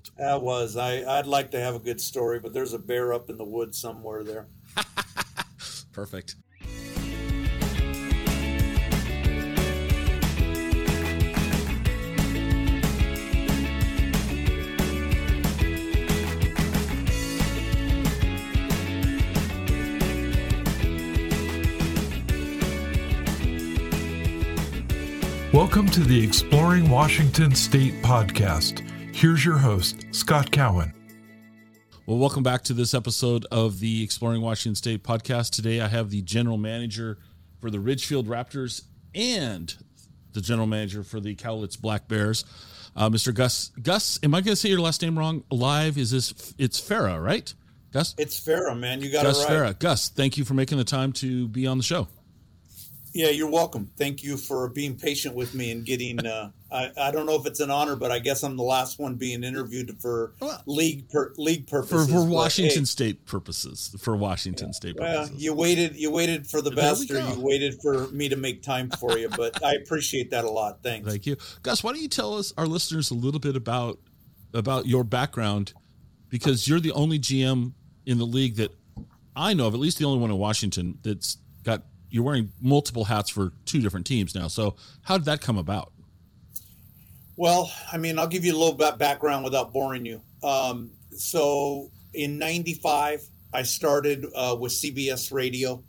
[0.00, 0.24] multiple.
[0.24, 0.76] That was.
[0.76, 3.44] I, I'd like to have a good story, but there's a bear up in the
[3.44, 4.48] woods somewhere there.
[5.92, 6.36] Perfect.
[25.52, 28.89] Welcome to the Exploring Washington State podcast.
[29.20, 30.94] Here's your host, Scott Cowan.
[32.06, 35.50] Well, welcome back to this episode of the Exploring Washington State podcast.
[35.50, 37.18] Today I have the general manager
[37.60, 39.76] for the Ridgefield Raptors and
[40.32, 42.46] the general manager for the Cowlitz Black Bears,
[42.96, 43.34] uh, Mr.
[43.34, 43.72] Gus.
[43.82, 45.44] Gus, am I going to say your last name wrong?
[45.50, 46.54] Live is this?
[46.56, 47.52] It's Farah, right?
[47.92, 48.14] Gus.
[48.16, 49.02] It's Farah, man.
[49.02, 49.74] You got Gus it right.
[49.74, 49.78] Farah.
[49.78, 52.08] Gus, thank you for making the time to be on the show.
[53.12, 53.90] Yeah, you're welcome.
[53.96, 56.24] Thank you for being patient with me and getting.
[56.24, 59.00] Uh, I, I don't know if it's an honor, but I guess I'm the last
[59.00, 62.06] one being interviewed for Well, league per, league For, purposes.
[62.08, 63.96] for but, Washington hey, State purposes.
[63.98, 65.42] For Washington State well, purposes.
[65.42, 65.96] you waited.
[65.96, 69.18] You waited for the There best, or you waited for me to make time for
[69.18, 69.28] you.
[69.28, 70.78] But I appreciate that a lot.
[70.84, 71.08] Thanks.
[71.08, 71.82] Thank you, Gus.
[71.82, 73.98] Why don't you tell us our listeners a little bit about
[74.54, 75.72] about your background,
[76.28, 77.72] because you're the only GM
[78.06, 78.70] in the league that
[79.34, 83.04] I know of, at least the only one in Washington that's got you're wearing multiple
[83.04, 84.48] hats for two different teams now.
[84.48, 85.92] So how did that come about?
[87.36, 90.20] Well, I mean, I'll give you a little bit background without boring you.
[90.42, 95.82] Um, so in '95, I started uh, with CBS Radio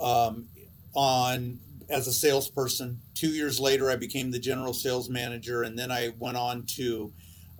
[0.00, 0.46] um,
[0.94, 1.58] on
[1.90, 3.00] as a salesperson.
[3.14, 7.12] Two years later, I became the general sales manager, and then I went on to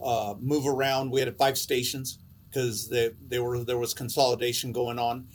[0.03, 1.11] uh, move around.
[1.11, 2.19] We had five stations
[2.49, 5.27] because they, they were there was consolidation going on,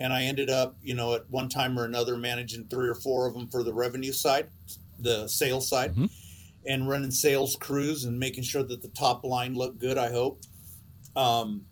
[0.00, 3.26] and I ended up, you know, at one time or another managing three or four
[3.28, 4.48] of them for the revenue side,
[4.98, 6.10] the sales side Mhm.
[6.66, 9.98] and running sales crews and making sure that the top line looked good.
[9.98, 10.40] I hope.
[11.14, 11.66] Um,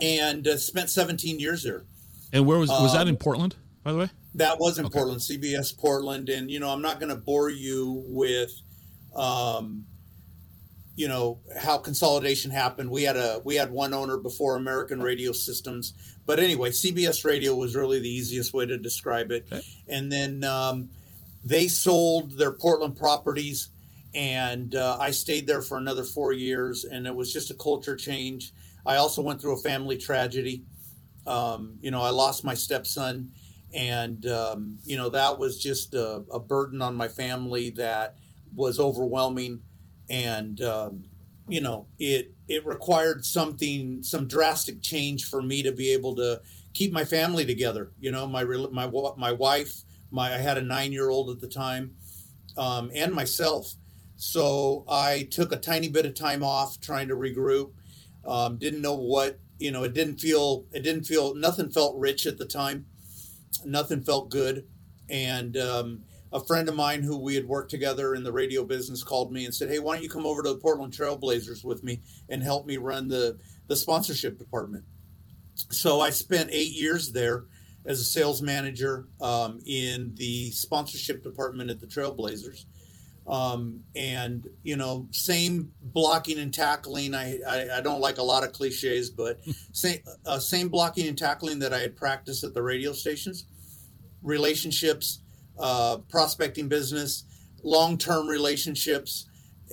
[0.00, 1.84] and uh, spent 17 years there.
[2.32, 4.10] And where was was that Um, in Portland, by the way?
[4.34, 4.98] That was in Okay.
[4.98, 8.50] Portland, CBS Portland, and you know I'm not going to bore you with,
[9.14, 9.86] um,
[10.96, 12.90] you know how consolidation happened.
[12.90, 15.92] We had a we had one owner before American Radio Systems,
[16.26, 19.46] but anyway, CBS Radio was really the easiest way to describe it.
[19.52, 19.62] Okay.
[19.88, 20.88] And then um,
[21.44, 23.68] they sold their Portland properties,
[24.14, 27.96] and uh, I stayed there for another four years, and it was just a culture
[27.96, 28.52] change.
[28.86, 30.62] I also went through a family tragedy.
[31.26, 33.32] Um, you know, I lost my stepson,
[33.74, 38.16] and um, you know that was just a, a burden on my family that
[38.54, 39.60] was overwhelming,
[40.08, 41.04] and um,
[41.46, 46.40] you know it it required something some drastic change for me to be able to
[46.74, 47.92] keep my family together.
[48.00, 51.48] You know, my my my wife, my I had a nine year old at the
[51.48, 51.94] time,
[52.58, 53.74] um, and myself.
[54.16, 57.70] So I took a tiny bit of time off, trying to regroup.
[58.26, 59.84] Um, didn't know what you know.
[59.84, 60.66] It didn't feel.
[60.72, 61.34] It didn't feel.
[61.34, 62.86] Nothing felt rich at the time.
[63.64, 64.66] Nothing felt good.
[65.08, 66.02] And um,
[66.34, 69.44] a friend of mine who we had worked together in the radio business called me
[69.44, 72.42] and said, "Hey, why don't you come over to the Portland Trailblazers with me and
[72.42, 74.84] help me run the the sponsorship department?"
[75.70, 77.44] So I spent eight years there
[77.86, 82.64] as a sales manager um, in the sponsorship department at the Trailblazers.
[83.26, 87.14] Um, and you know, same blocking and tackling.
[87.14, 89.38] I, I, I don't like a lot of cliches, but
[89.72, 93.46] same uh, same blocking and tackling that I had practiced at the radio stations.
[94.22, 95.20] Relationships,
[95.58, 97.24] uh, prospecting business,
[97.62, 99.26] long term relationships,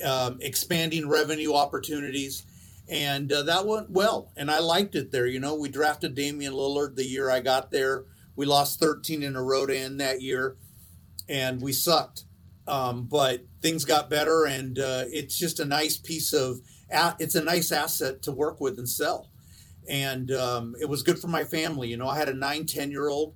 [0.03, 2.45] um, expanding revenue opportunities,
[2.89, 4.31] and uh, that went well.
[4.35, 5.25] And I liked it there.
[5.25, 8.05] You know, we drafted Damian Lillard the year I got there.
[8.35, 10.57] We lost 13 in a row to end that year,
[11.27, 12.23] and we sucked.
[12.67, 16.59] Um, but things got better, and uh, it's just a nice piece of
[17.19, 19.29] it's a nice asset to work with and sell.
[19.89, 21.87] And um, it was good for my family.
[21.87, 23.33] You know, I had a nine, 10 year old,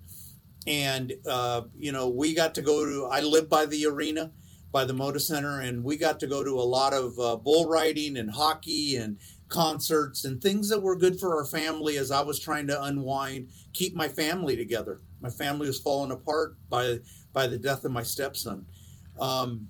[0.68, 3.06] and uh, you know, we got to go to.
[3.06, 4.32] I live by the arena,
[4.72, 7.68] by the Moda Center, and we got to go to a lot of uh, bull
[7.68, 9.18] riding and hockey and
[9.48, 13.50] concerts and things that were good for our family as I was trying to unwind,
[13.74, 15.02] keep my family together.
[15.22, 17.00] My family was falling apart by
[17.32, 18.66] by the death of my stepson.
[19.20, 19.68] Um,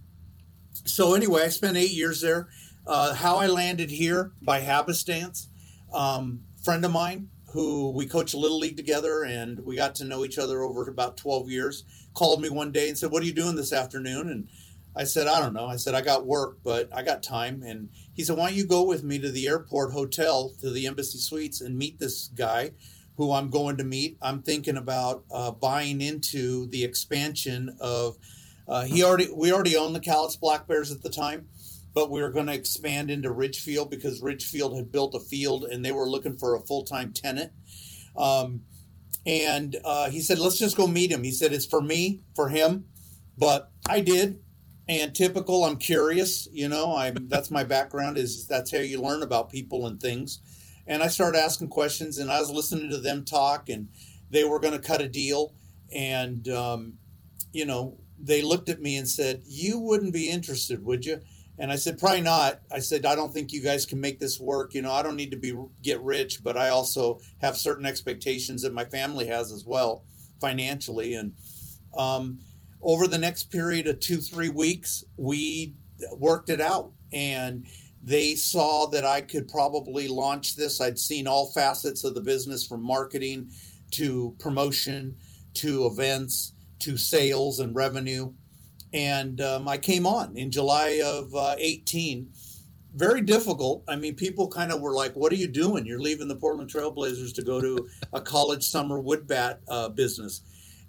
[0.86, 2.50] so anyway, I spent eight years there.
[2.88, 5.50] Uh, how I landed here by happenstance.
[5.92, 10.06] Um, friend of mine who we coached a little league together, and we got to
[10.06, 11.84] know each other over about twelve years.
[12.14, 14.48] Called me one day and said, "What are you doing this afternoon?" And
[14.96, 17.90] I said, "I don't know." I said, "I got work, but I got time." And
[18.14, 21.18] he said, "Why don't you go with me to the airport hotel to the Embassy
[21.18, 22.72] Suites and meet this guy?"
[23.18, 24.18] Who I'm going to meet.
[24.22, 28.18] I'm thinking about uh, buying into the expansion of
[28.68, 31.48] uh, he already we already owned the Cowlitz Black Bears at the time,
[31.96, 35.84] but we were going to expand into Ridgefield because Ridgefield had built a field and
[35.84, 37.54] they were looking for a full time tenant.
[38.18, 38.62] Um,
[39.26, 41.24] and uh, he said, let's just go meet him.
[41.24, 42.86] He said, it's for me, for him.
[43.38, 44.42] But I did.
[44.88, 49.24] And typical, I'm curious, you know, I'm that's my background is that's how you learn
[49.24, 50.42] about people and things.
[50.86, 53.88] And I started asking questions and I was listening to them talk and
[54.30, 55.56] they were going to cut a deal.
[55.92, 56.94] And, um,
[57.52, 61.22] you know, they looked at me and said, You wouldn't be interested, would you?
[61.58, 62.60] And I said, Probably not.
[62.72, 64.74] I said, I don't think you guys can make this work.
[64.74, 68.62] You know, I don't need to be get rich, but I also have certain expectations
[68.64, 70.04] that my family has as well
[70.42, 71.16] financially.
[71.16, 71.34] And,
[71.98, 72.40] um,
[72.82, 75.74] over the next period of two, three weeks, we
[76.18, 76.92] worked it out.
[77.12, 77.66] And
[78.04, 80.80] they saw that I could probably launch this.
[80.80, 83.50] I'd seen all facets of the business from marketing
[83.92, 85.16] to promotion
[85.56, 88.34] to events to sales and revenue.
[88.94, 92.30] And um, I came on in July of uh, 18.
[92.96, 93.84] Very difficult.
[93.90, 95.86] I mean, people kind of were like, What are you doing?
[95.86, 100.42] You're leaving the Portland Trailblazers to go to a college summer wood bat uh, business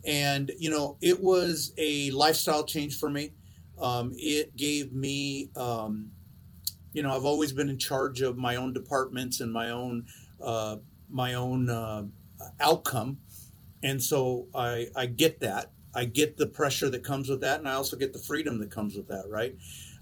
[0.06, 3.32] and, you know, it was a lifestyle change for me.
[3.78, 6.12] Um, it gave me, um,
[6.92, 10.06] you know, I've always been in charge of my own departments and my own,
[10.40, 10.76] uh,
[11.10, 12.04] my own uh,
[12.60, 13.18] outcome.
[13.82, 15.72] And so I, I get that.
[15.96, 17.58] I get the pressure that comes with that.
[17.58, 19.24] And I also get the freedom that comes with that.
[19.28, 19.56] Right.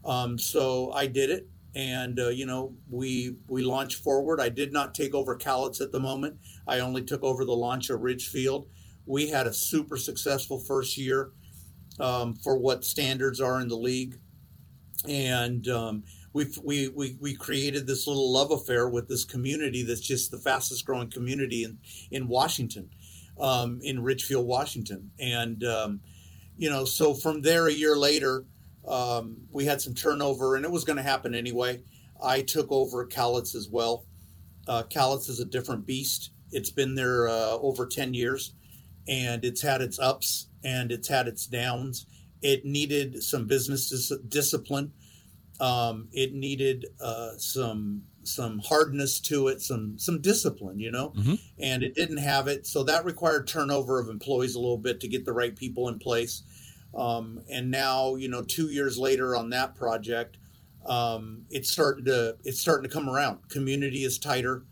[0.04, 4.40] Um, so I did it and uh, you know we we launched forward.
[4.40, 6.36] I did not take over Cowlitz at the moment.
[6.68, 8.68] I only took over the launch of Ridgefield,
[9.06, 11.32] we had a super successful first year
[12.00, 14.18] um, for what standards are in the league,
[15.08, 20.00] and um, we we we we created this little love affair with this community that's
[20.00, 21.78] just the fastest growing community in
[22.10, 22.88] in Washington,
[23.40, 26.00] um, in Ridgefield, Washington, and um,
[26.56, 28.44] you know so from there a year later.
[28.86, 31.80] Um, we had some turnover, and it was going to happen anyway.
[32.22, 34.04] I took over Cowlitz as well.
[34.66, 36.30] Uh, Cowlitz is a different beast.
[36.52, 38.54] It's been there uh, over 10 years
[39.08, 42.06] and it's had its ups and it's had its downs.
[42.42, 44.92] It needed some business dis- discipline.
[45.60, 51.34] Um, it needed uh, some some hardness to it, some some discipline, you know, mm-hmm.
[51.58, 52.66] and it didn't have it.
[52.66, 55.98] So that required turnover of employees a little bit to get the right people in
[55.98, 56.42] place.
[56.94, 60.36] Um, and now, you know, two years later on that project,
[60.86, 63.48] um, it's starting to it's starting to come around.
[63.48, 64.64] Community is tighter.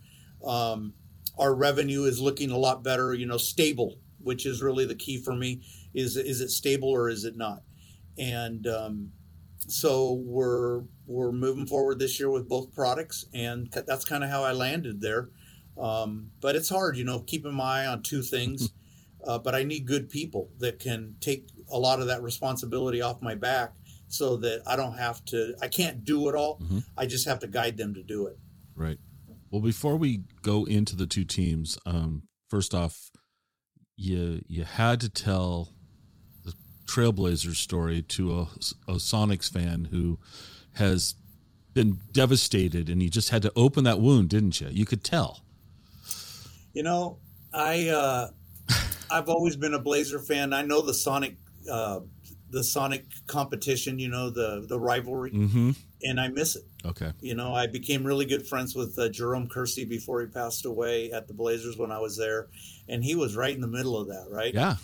[0.45, 0.95] Um,
[1.39, 3.15] our revenue is looking a lot better.
[3.15, 5.63] You know, stable which is really the key for me.
[5.95, 7.63] Is is it stable or is it not?
[8.19, 9.13] And um,
[9.59, 10.83] so we're
[11.13, 15.01] we're moving forward this year with both products, and that's kind of how I landed
[15.01, 15.29] there.
[15.79, 18.73] Um, but it's hard, you know, keeping my eye on two things.
[19.25, 23.23] Uh, but I need good people that can take a lot of that responsibility off
[23.23, 23.75] my back,
[24.09, 25.55] so that I don't have to.
[25.63, 26.59] I can't do it all.
[26.59, 26.79] Mm-hmm.
[26.99, 28.37] I just have to guide them to do it.
[28.75, 28.99] Right.
[29.51, 33.11] Well, before we go into the two teams, um, first off,
[33.97, 35.69] you you had to tell
[36.45, 36.55] the
[36.87, 38.43] Trailblazers story to a,
[38.89, 40.19] a Sonics fan who
[40.75, 41.15] has
[41.75, 44.69] been devastated, and you just had to open that wound, didn't you?
[44.71, 45.43] You could tell.
[46.73, 47.19] You know,
[47.53, 48.29] I uh,
[49.11, 50.53] I've always been a Blazer fan.
[50.53, 51.37] I know the Sonic
[51.71, 52.01] uh,
[52.51, 55.71] the Sonic competition, you know, the the rivalry, mm-hmm.
[56.03, 56.65] and I miss it.
[56.85, 57.13] Okay.
[57.21, 61.11] You know, I became really good friends with uh, Jerome Kersey before he passed away
[61.13, 62.49] at the Blazers when I was there,
[62.89, 64.53] and he was right in the middle of that, right?
[64.53, 64.77] Yeah.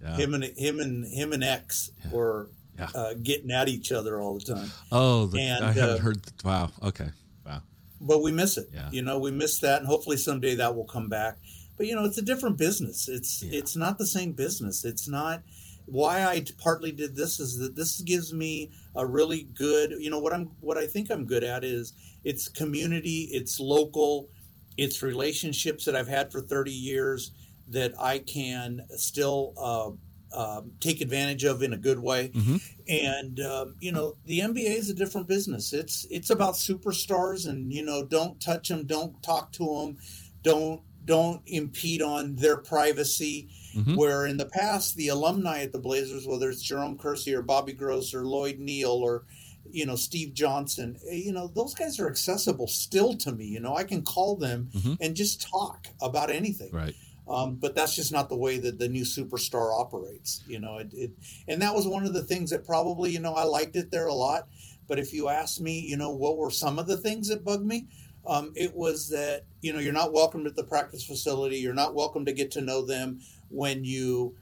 [0.00, 0.16] yeah.
[0.16, 2.10] Him and him and him and X yeah.
[2.12, 2.88] were yeah.
[2.94, 4.70] Uh, getting at each other all the time.
[4.92, 6.22] Oh, the, and, I haven't uh, heard.
[6.22, 6.70] The, wow.
[6.82, 7.08] Okay.
[7.44, 7.62] Wow.
[8.00, 8.68] But we miss it.
[8.72, 8.88] Yeah.
[8.90, 11.38] You know, we miss that, and hopefully someday that will come back.
[11.76, 13.08] But you know, it's a different business.
[13.08, 13.58] It's yeah.
[13.58, 14.84] it's not the same business.
[14.84, 15.42] It's not
[15.90, 20.18] why I partly did this is that this gives me a really good, you know,
[20.18, 21.94] what I'm what I think I'm good at is
[22.24, 24.28] it's community, it's local,
[24.76, 27.32] it's relationships that I've had for 30 years
[27.68, 29.90] that I can still uh,
[30.32, 32.28] uh, take advantage of in a good way.
[32.28, 32.56] Mm-hmm.
[32.88, 35.72] And um, you know, the NBA is a different business.
[35.72, 39.98] It's it's about superstars, and you know, don't touch them, don't talk to them,
[40.42, 43.48] don't don't impede on their privacy.
[43.76, 43.96] Mm-hmm.
[43.96, 47.72] Where in the past, the alumni at the Blazers, whether it's Jerome Kersey or Bobby
[47.72, 49.24] Gross or Lloyd Neal or
[49.70, 53.46] you know Steve Johnson, eh, you know those guys are accessible still to me.
[53.46, 54.94] You know I can call them mm-hmm.
[55.00, 56.70] and just talk about anything.
[56.72, 56.94] Right.
[57.28, 60.42] Um, but that's just not the way that the new superstar operates.
[60.46, 61.10] You know, it, it,
[61.46, 64.06] and that was one of the things that probably you know I liked it there
[64.06, 64.48] a lot.
[64.86, 67.66] But if you ask me, you know, what were some of the things that bugged
[67.66, 67.86] me?
[68.26, 71.58] Um, it was that you know you're not welcome at the practice facility.
[71.58, 73.20] You're not welcome to get to know them
[73.50, 74.34] when you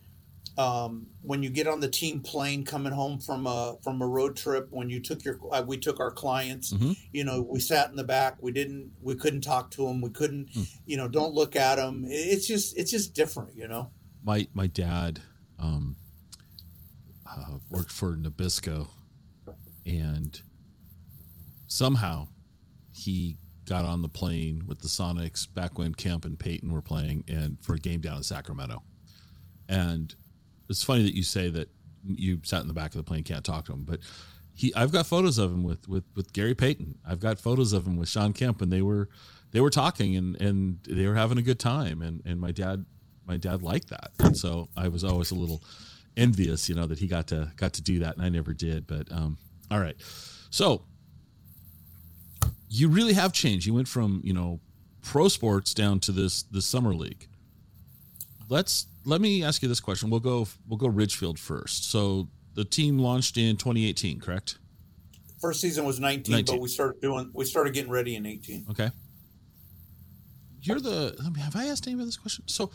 [0.59, 4.37] um, when you get on the team plane coming home from a from a road
[4.37, 6.93] trip when you took your uh, we took our clients Mm-hmm.
[7.13, 10.11] you know we sat in the back we didn't we couldn't talk to them we
[10.11, 10.49] couldn't
[10.87, 13.91] you know don't look at them it's just it's just different you know
[14.25, 15.21] my my dad
[15.59, 15.97] um,
[17.29, 18.89] uh, worked for Nabisco,
[19.85, 20.41] and
[21.67, 22.29] somehow
[22.93, 23.37] he
[23.67, 27.59] got on the plane with the Sonics back when Kemp and Payton were playing, and
[27.63, 28.83] for a game down in Sacramento.
[29.69, 30.15] And
[30.69, 31.69] it's funny that you say that
[32.05, 34.01] you sat in the back of the plane, can't talk to him, but
[34.55, 36.99] he I've got photos of him with with with Gary Payton.
[37.07, 39.09] I've got photos of him with Shawn Kemp, and they were
[39.53, 42.85] they were talking and and they were having a good time, and and my dad
[43.27, 45.63] my dad liked that, and so I was always a little
[46.17, 48.87] envious, you know, that he got to got to do that, and I never did.
[48.87, 49.37] But um,
[49.71, 49.97] all right,
[50.51, 50.83] so
[52.69, 53.67] you really have changed.
[53.67, 54.61] You went from you know
[55.03, 57.29] pro sports down to this this summer league.
[58.49, 60.11] Let's let me ask you this question.
[60.11, 61.91] We'll go we'll go Ridgefield first.
[61.91, 64.59] So the team launched in 2018, correct?
[65.39, 66.55] first season was 19, 19.
[66.57, 68.91] but we started doing we started getting ready in 18 Okay.
[70.63, 71.15] You're the.
[71.21, 72.45] I mean, have I asked anybody this question?
[72.49, 72.71] So,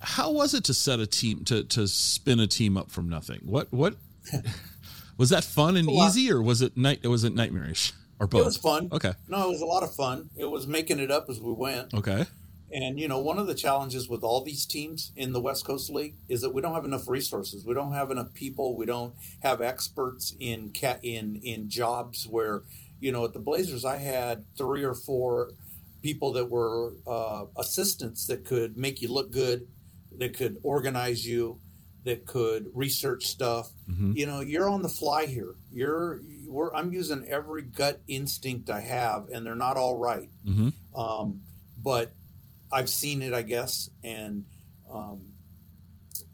[0.00, 3.40] how was it to set a team to to spin a team up from nothing?
[3.44, 3.96] What what
[5.18, 7.04] was that fun and easy, or was it night?
[7.04, 8.42] Was it nightmarish or both?
[8.42, 9.12] it was fun Okay.
[9.26, 11.92] no it was a lot of fun it was making it up as we went
[11.94, 12.24] Okay.
[12.72, 15.90] And you know, one of the challenges with all these teams in the West Coast
[15.90, 17.64] League is that we don't have enough resources.
[17.66, 18.76] We don't have enough people.
[18.76, 22.62] We don't have experts in cat in in jobs where
[23.00, 25.50] you know at the Blazers I had three or four
[26.02, 29.68] people that were uh, assistants that could make you look good,
[30.18, 31.60] that could organize you,
[32.04, 33.70] that could research stuff.
[33.88, 34.16] Mhm.
[34.16, 35.54] You know, you're on the fly here.
[35.70, 40.70] You're we're, I'm using every gut instinct I have, and they're not all right hmm
[40.94, 41.40] um,
[41.82, 42.12] but
[42.72, 44.44] I've seen it, I guess, and
[44.90, 45.20] um,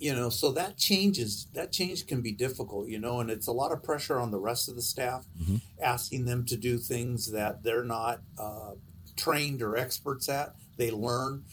[0.00, 1.46] you know, so that changes.
[1.54, 4.38] That change can be difficult, you know, and it's a lot of pressure on the
[4.38, 5.60] rest of the staff, Mhm.
[5.82, 8.74] asking them to do things that they're not uh,
[9.16, 10.54] trained or experts at.
[10.76, 11.44] They learn,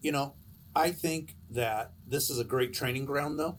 [0.00, 0.34] you know.
[0.76, 3.58] I think that this is a great training ground, though.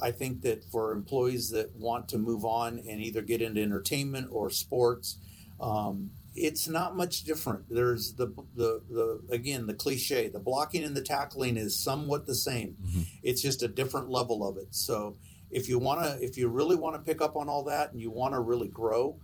[0.00, 4.28] I think that for employees that want to move on and either get into entertainment
[4.30, 5.18] or sports,
[5.60, 7.64] um, it's not much different.
[7.70, 8.26] There's the,
[8.56, 12.76] the the again the cliche, the blocking and the tackling is somewhat the same.
[12.84, 13.06] Mhm.
[13.22, 14.74] It's just a different level of it.
[14.74, 15.16] So
[15.50, 18.00] if you want to, if you really want to pick up on all that and
[18.00, 19.16] you want to really grow,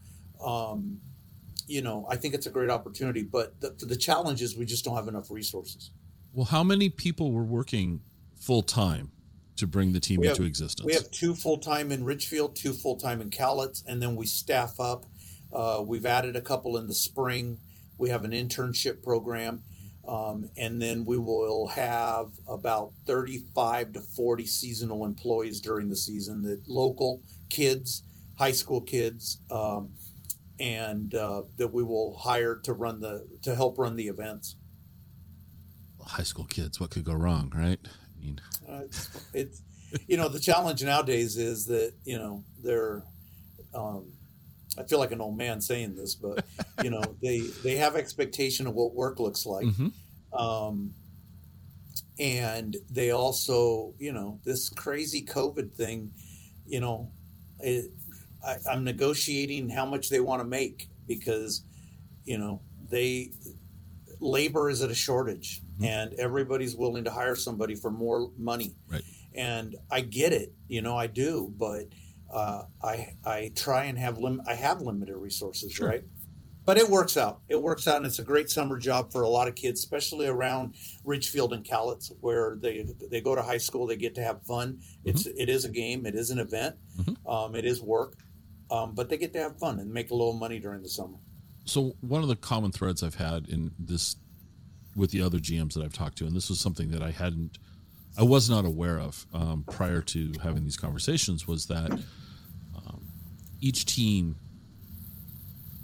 [0.44, 1.00] um,
[1.66, 3.22] you know, I think it's a great opportunity.
[3.22, 5.90] But the, the challenge is we just don't have enough resources.
[6.32, 8.00] Well, how many people were working
[8.38, 9.10] full time
[9.56, 10.86] to bring the team We into have- existence?
[10.86, 14.26] We have two full time in Ridgefield, two full time in Cowlitz, and then we
[14.26, 15.06] staff up.
[15.52, 17.58] Uh, we've added a couple in the spring.
[17.98, 19.62] We have an internship program,
[20.06, 26.42] um, and then we will have about thirty-five to forty seasonal employees during the season.
[26.42, 28.02] That local kids,
[28.38, 29.90] high school kids, um,
[30.58, 34.56] and uh, that we will hire to run the to help run the events.
[36.02, 36.80] High school kids.
[36.80, 37.78] What could go wrong, right?
[37.84, 39.62] I mean, Uh, it's, it's
[40.06, 43.02] you know the challenge nowadays is that you know they're
[43.74, 44.12] um,
[44.78, 46.44] I feel like an old man saying this, but
[46.82, 49.92] you know they they have expectation of what work looks like, mhm.
[50.32, 50.94] um,
[52.18, 56.12] and they also you know this crazy COVID thing,
[56.66, 57.10] you know,
[57.60, 57.90] it,
[58.46, 61.62] I, I'm negotiating how much they want to make because
[62.24, 62.60] you know
[62.90, 63.32] they
[64.20, 65.86] labor is at a shortage Mhm.
[65.86, 69.02] and everybody's willing to hire somebody for more money Right.
[69.34, 71.86] and i get it you know i do but
[72.32, 75.88] uh, i i try and have lim- i have limited resources Sure.
[75.88, 76.04] right?
[76.66, 77.40] But it works out.
[77.48, 80.26] It works out and it's a great summer job for a lot of kids especially
[80.26, 84.42] around ridgefield and cowlitz where they they go to high school they get to have
[84.44, 84.78] fun.
[85.04, 86.06] It's it is a game.
[86.06, 86.76] It is an event.
[86.98, 87.16] Mhm.
[87.28, 88.14] um, it is work.
[88.70, 91.16] Um, but they get to have fun and make a little money during the summer.
[91.64, 94.16] So one of the common threads I've had in this
[94.94, 97.58] with the other GMs that I've talked to, and this was something that I hadn't,
[98.18, 103.02] I was not aware of um, prior to having these conversations, was that um,
[103.60, 104.36] each team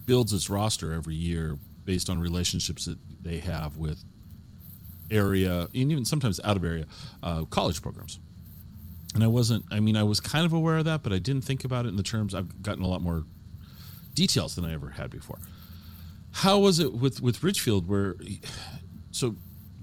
[0.05, 4.05] builds its roster every year based on relationships that they have with
[5.11, 6.87] area and even sometimes out of area
[7.23, 8.19] uh, college programs.
[9.15, 11.43] And I wasn't, I mean, I was kind of aware of that, but I didn't
[11.43, 13.25] think about it in the terms I've gotten a lot more
[14.15, 15.39] details than I ever had before.
[16.33, 17.89] How was it with with Ridgefield?
[17.89, 18.17] Where
[19.11, 19.37] so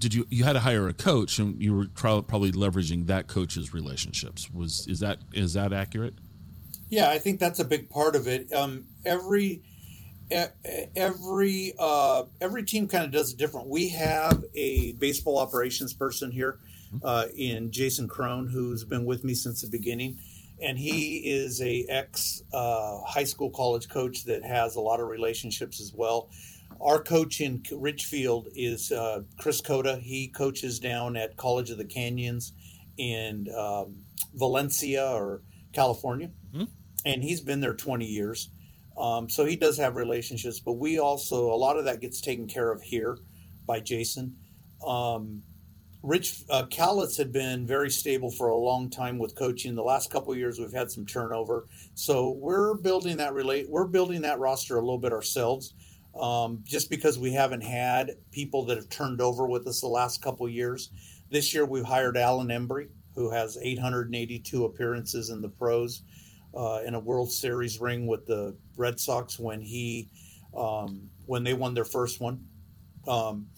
[0.04, 3.26] did you you had to hire a coach and you were pro- probably leveraging that
[3.26, 4.50] coach's relationships?
[4.52, 6.12] Was is that is that accurate?
[6.90, 8.52] Yeah, I think that's a big part of it.
[8.52, 9.62] Um, every
[10.94, 13.68] every uh, every team kind of does it different.
[13.68, 16.58] We have a baseball operations person here
[17.02, 20.18] uh, in Jason Crone, who's been with me since the beginning,
[20.62, 25.08] and he is a ex uh, high school college coach that has a lot of
[25.08, 26.28] relationships as well.
[26.84, 29.96] Our coach in Ridgefield is uh, Chris Cota.
[29.96, 32.52] He coaches down at College of the Canyons
[32.98, 33.96] in um,
[34.34, 35.40] Valencia or
[35.72, 36.64] California, mm-hmm.
[37.06, 38.50] and he's been there 20 years.
[38.98, 42.46] Um, so he does have relationships, but we also a lot of that gets taken
[42.46, 43.18] care of here
[43.66, 44.36] by Jason.
[44.86, 45.42] Um,
[46.02, 49.74] Rich uh, Cowlitz had been very stable for a long time with coaching.
[49.74, 53.70] The last couple years, we've had some turnover, so we're building that relate.
[53.70, 55.72] We're building that roster a little bit ourselves,
[56.18, 60.22] um, just because we haven't had people that have turned over with us the last
[60.22, 60.90] couple years.
[61.30, 66.02] This year, we've hired Alan Embree, who has 882 appearances in the pros,
[66.54, 70.08] uh, in a World Series ring with the Red Sox when he
[70.56, 72.46] um, when they won their first one.
[73.08, 73.48] Um,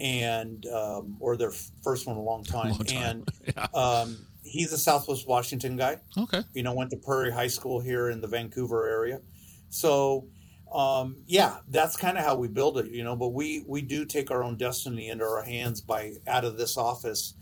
[0.00, 2.70] and um, or their first one a long time.
[2.70, 3.02] Long time.
[3.02, 3.66] And yeah.
[3.74, 5.98] um, he's a Southwest Washington guy.
[6.16, 9.20] Okay, you know, went to Prairie High School here in the Vancouver area.
[9.68, 10.26] So
[10.72, 13.16] um, yeah, that's kind of how we build it, you know.
[13.16, 16.76] But we we do take our own destiny into our hands by out of this
[16.76, 17.34] office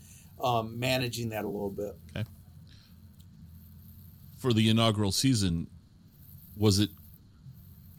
[0.43, 1.95] um, managing that a little bit.
[2.15, 2.27] Okay.
[4.39, 5.67] For the inaugural season,
[6.55, 6.89] was it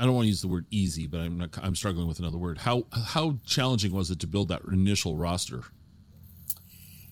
[0.00, 2.38] I don't want to use the word easy, but I'm not, I'm struggling with another
[2.38, 2.56] word.
[2.56, 5.64] How how challenging was it to build that initial roster?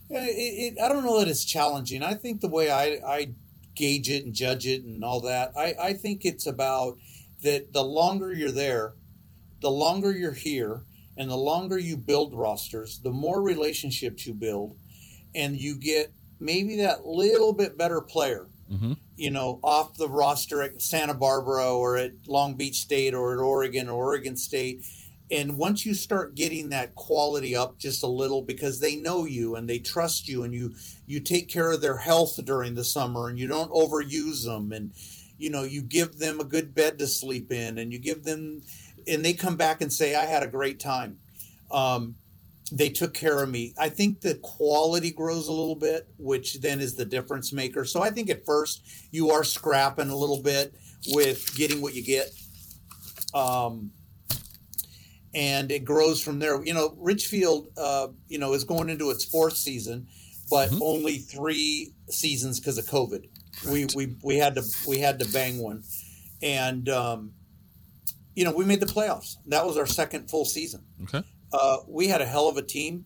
[0.09, 2.03] It, it, I don't know that it's challenging.
[2.03, 3.35] I think the way I, I
[3.75, 6.97] gauge it and judge it and all that, I, I think it's about
[7.43, 8.95] that the longer you're there,
[9.61, 10.83] the longer you're here,
[11.17, 14.77] and the longer you build rosters, the more relationships you build,
[15.35, 18.93] and you get maybe that little bit better player mm-hmm.
[19.17, 23.39] you know, off the roster at Santa Barbara or at Long Beach State or at
[23.39, 24.87] Oregon or Oregon State.
[25.31, 29.57] And once you start getting that quality up just a little because they know you
[29.57, 30.75] and they trust you and you
[31.07, 34.93] you take care of their health during the summer and you don't overuse them and
[35.39, 38.63] you know you give them a good bed to sleep in and you give them
[39.07, 41.19] and they come back and say I had a great time.
[41.71, 42.17] Um,
[42.71, 43.75] they took care of me.
[43.79, 47.85] I think the quality grows a little bit, which then is the difference maker.
[47.85, 50.75] So I think at first you are scrapping a little bit
[51.09, 52.31] with getting what you get.
[53.33, 53.93] Um,
[55.35, 56.63] and it grows from there.
[56.63, 60.09] You know, Ridgefield, uh, you know, is going into its fourth season,
[60.51, 60.83] but mm-hmm.
[60.83, 63.29] only three seasons because of COVID.
[63.65, 63.73] Right.
[63.95, 65.83] We, we we had to we had to bang one,
[66.43, 67.33] and um,
[68.35, 69.37] you know we made the playoffs.
[69.47, 70.85] That was our second full season.
[71.05, 73.05] Okay uh, we had a hell of a team,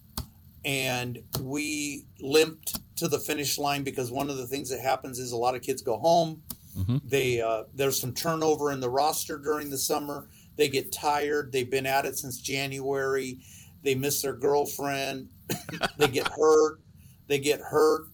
[0.64, 5.32] and we limped to the finish line because one of the things that happens is
[5.32, 6.42] a lot of kids go home.
[6.76, 6.98] Mm-hmm.
[7.04, 10.28] They uh, there's some turnover in the roster during the summer.
[10.56, 11.52] They get tired.
[11.52, 13.38] They've been at it since January.
[13.82, 15.28] They miss their girlfriend.
[15.98, 16.80] they get hurt.
[17.26, 18.06] They get hurt.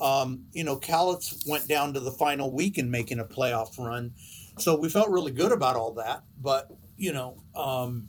[0.00, 4.12] Um, you know, Cowlitz went down to the final week in making a playoff run,
[4.58, 6.24] so we felt really good about all that.
[6.40, 8.08] But you know, um,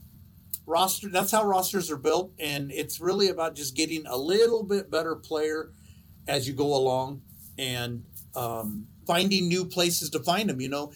[0.66, 4.92] roster that's how rosters are built and it's really about just getting a little bit
[4.92, 5.72] better player
[6.28, 7.22] as you go along
[7.58, 8.04] and
[8.36, 10.92] um, finding new places to find them you know.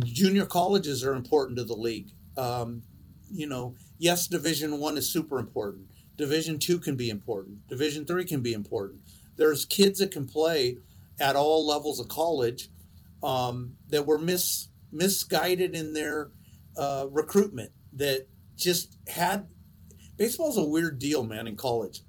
[0.00, 2.10] Junior colleges are important to the league.
[2.36, 2.82] Um,
[3.30, 5.86] you know yes division one is super important.
[6.16, 7.66] Division two can be important.
[7.68, 9.00] Division three can be important
[9.38, 10.76] there's kids that can play
[11.18, 12.68] at all levels of college
[13.22, 16.30] um, that were mis misguided in their
[16.76, 19.46] uh, recruitment that just had
[20.16, 21.46] baseball's a weird deal, man.
[21.46, 22.02] In college,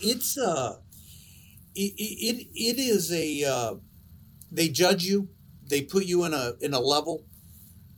[0.00, 0.76] it's uh,
[1.74, 3.74] it it, it is a uh,
[4.50, 5.28] they judge you,
[5.68, 7.24] they put you in a in a level,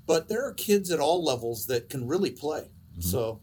[0.07, 2.70] but there are kids at all levels that can really play.
[2.92, 3.00] Mm-hmm.
[3.00, 3.40] So.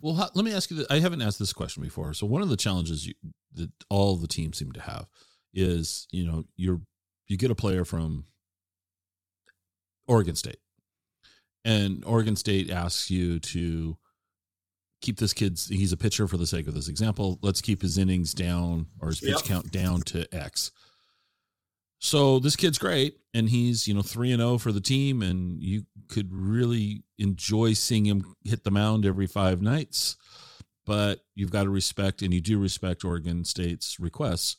[0.00, 0.78] Well, how, let me ask you.
[0.78, 0.86] This.
[0.90, 2.12] I haven't asked this question before.
[2.12, 3.14] So one of the challenges you,
[3.54, 5.06] that all the teams seem to have
[5.54, 6.80] is, you know, you're
[7.26, 8.24] you get a player from
[10.06, 10.60] Oregon State,
[11.64, 13.96] and Oregon State asks you to
[15.02, 17.38] keep this kid's he's a pitcher for the sake of this example.
[17.42, 19.44] Let's keep his innings down or his pitch yep.
[19.44, 20.70] count down to X.
[21.98, 25.62] So this kid's great and he's, you know, 3 and 0 for the team and
[25.62, 30.16] you could really enjoy seeing him hit the mound every 5 nights.
[30.84, 34.56] But you've got to respect and you do respect Oregon State's requests.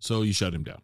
[0.00, 0.82] So you shut him down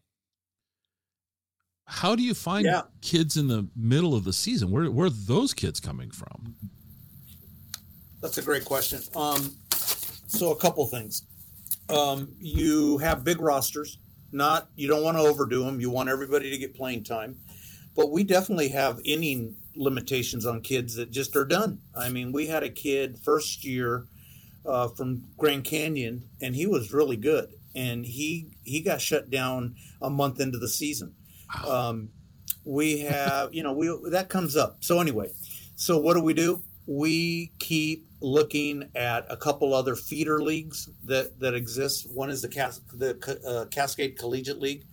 [1.87, 2.83] how do you find yeah.
[3.01, 4.71] kids in the middle of the season?
[4.71, 6.57] Where where are those kids coming from?
[8.21, 9.01] That's a great question.
[9.15, 11.23] Um, so a couple things.
[11.89, 13.99] Um, you have big rosters.
[14.33, 15.81] Not you don't want to overdo them.
[15.81, 17.37] You want everybody to get playing time,
[17.95, 21.79] but we definitely have inning limitations on kids that just are done.
[21.95, 24.07] I mean, we had a kid first year
[24.67, 27.53] uh, from Grand Canyon, and he was really good.
[27.75, 31.15] And he he got shut down a month into the season.
[31.67, 32.09] Um,
[32.65, 34.79] we have, you know, we that comes up.
[34.81, 35.31] So anyway,
[35.77, 36.63] so what do we do?
[36.87, 42.11] We keep looking at a couple other feeder leagues that that exist.
[42.13, 44.85] One is the Cas- the uh, Cascade Collegiate League.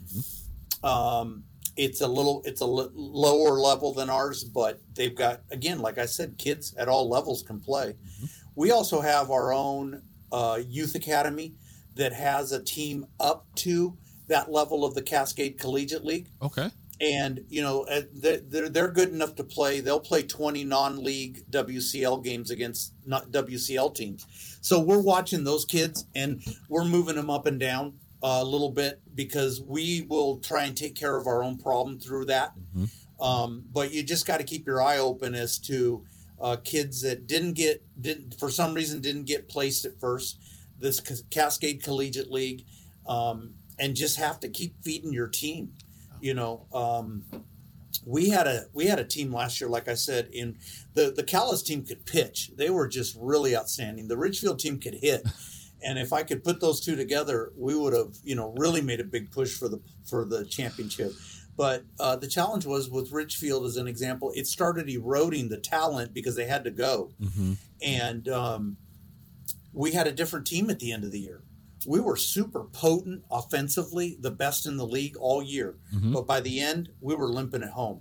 [0.84, 5.80] Um, it's a little it's a l- lower level than ours, but they've got again,
[5.80, 7.96] like I said, kids at all levels can play.
[8.56, 11.54] We also have our own uh, youth academy
[11.96, 16.70] that has a team up to that level of the Cascade Collegiate League Okay.
[17.02, 19.80] and you know uh, they're, they're good enough to play.
[19.82, 24.26] They'll play twenty non-league WCL games against not WCL teams.
[24.62, 28.72] So we're watching those kids and we're moving them up and down uh, a little
[28.72, 32.54] bit because we will try and take care of our own problem through that.
[33.20, 36.06] Um, but you just got to keep your eye open as to
[36.44, 40.40] uh, kids that didn't get didn't for some reason didn't get placed at first.
[40.78, 41.00] This
[41.32, 42.66] Cascade Collegiate League,
[43.08, 45.72] um, and just have to keep feeding your team.
[46.20, 47.24] You know, um,
[48.06, 50.58] we had a we had a team last year, like I said, in
[50.94, 52.52] the the Cowlitz team could pitch.
[52.58, 54.10] They were just really outstanding.
[54.10, 55.26] The Ridgefield team could hit.
[55.86, 59.02] And if I could put those two together, we would have, you know, really made
[59.02, 61.12] a big push for the for the championship.
[61.56, 66.14] But uh, the challenge was with Ridgefield, as an example, it started eroding the talent
[66.14, 67.12] because they had to go,
[67.82, 68.78] and um,
[69.72, 71.44] we had a different team at the end of the year.
[71.86, 75.76] We were super potent offensively, the best in the league all year.
[76.14, 78.00] But by the end, we were limping at home.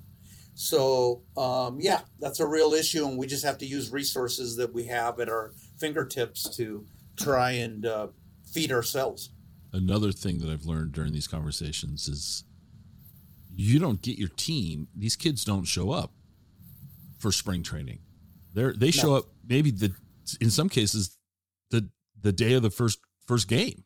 [0.54, 4.72] So, um, yeah, that's a real issue, and we just have to use resources that
[4.72, 6.86] we have at our fingertips to
[7.16, 8.08] try and uh,
[8.52, 9.30] feed ourselves.
[9.72, 12.44] Another thing that I've learned during these conversations is
[13.54, 14.88] you don't get your team.
[14.96, 16.12] These kids don't show up
[17.18, 18.00] for spring training.
[18.54, 19.94] They're they show up maybe the
[20.40, 21.18] in some cases
[21.70, 21.88] the
[22.20, 23.84] the day of the first first game.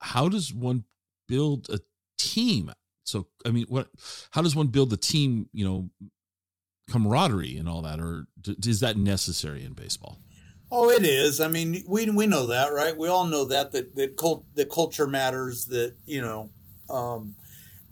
[0.00, 0.84] How does one
[1.28, 1.80] build a
[2.18, 2.72] team?
[3.04, 3.88] So I mean, what?
[4.30, 5.48] How does one build the team?
[5.52, 5.90] You know,
[6.90, 10.18] camaraderie and all that, or d- is that necessary in baseball?
[10.70, 11.40] Oh, it is.
[11.40, 12.96] I mean, we we know that, right?
[12.96, 15.66] We all know that that that cult that culture matters.
[15.66, 16.50] That you know,
[16.88, 17.34] um,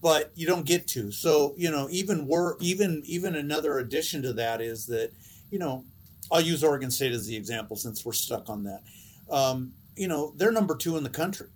[0.01, 1.13] but you don't get to.
[1.13, 5.13] So you know, even we're even even another addition to that is that
[5.51, 5.85] you know,
[6.31, 8.83] I'll use Oregon State as the example since we're stuck on that.
[9.31, 11.49] Um, you know, they're number two in the country,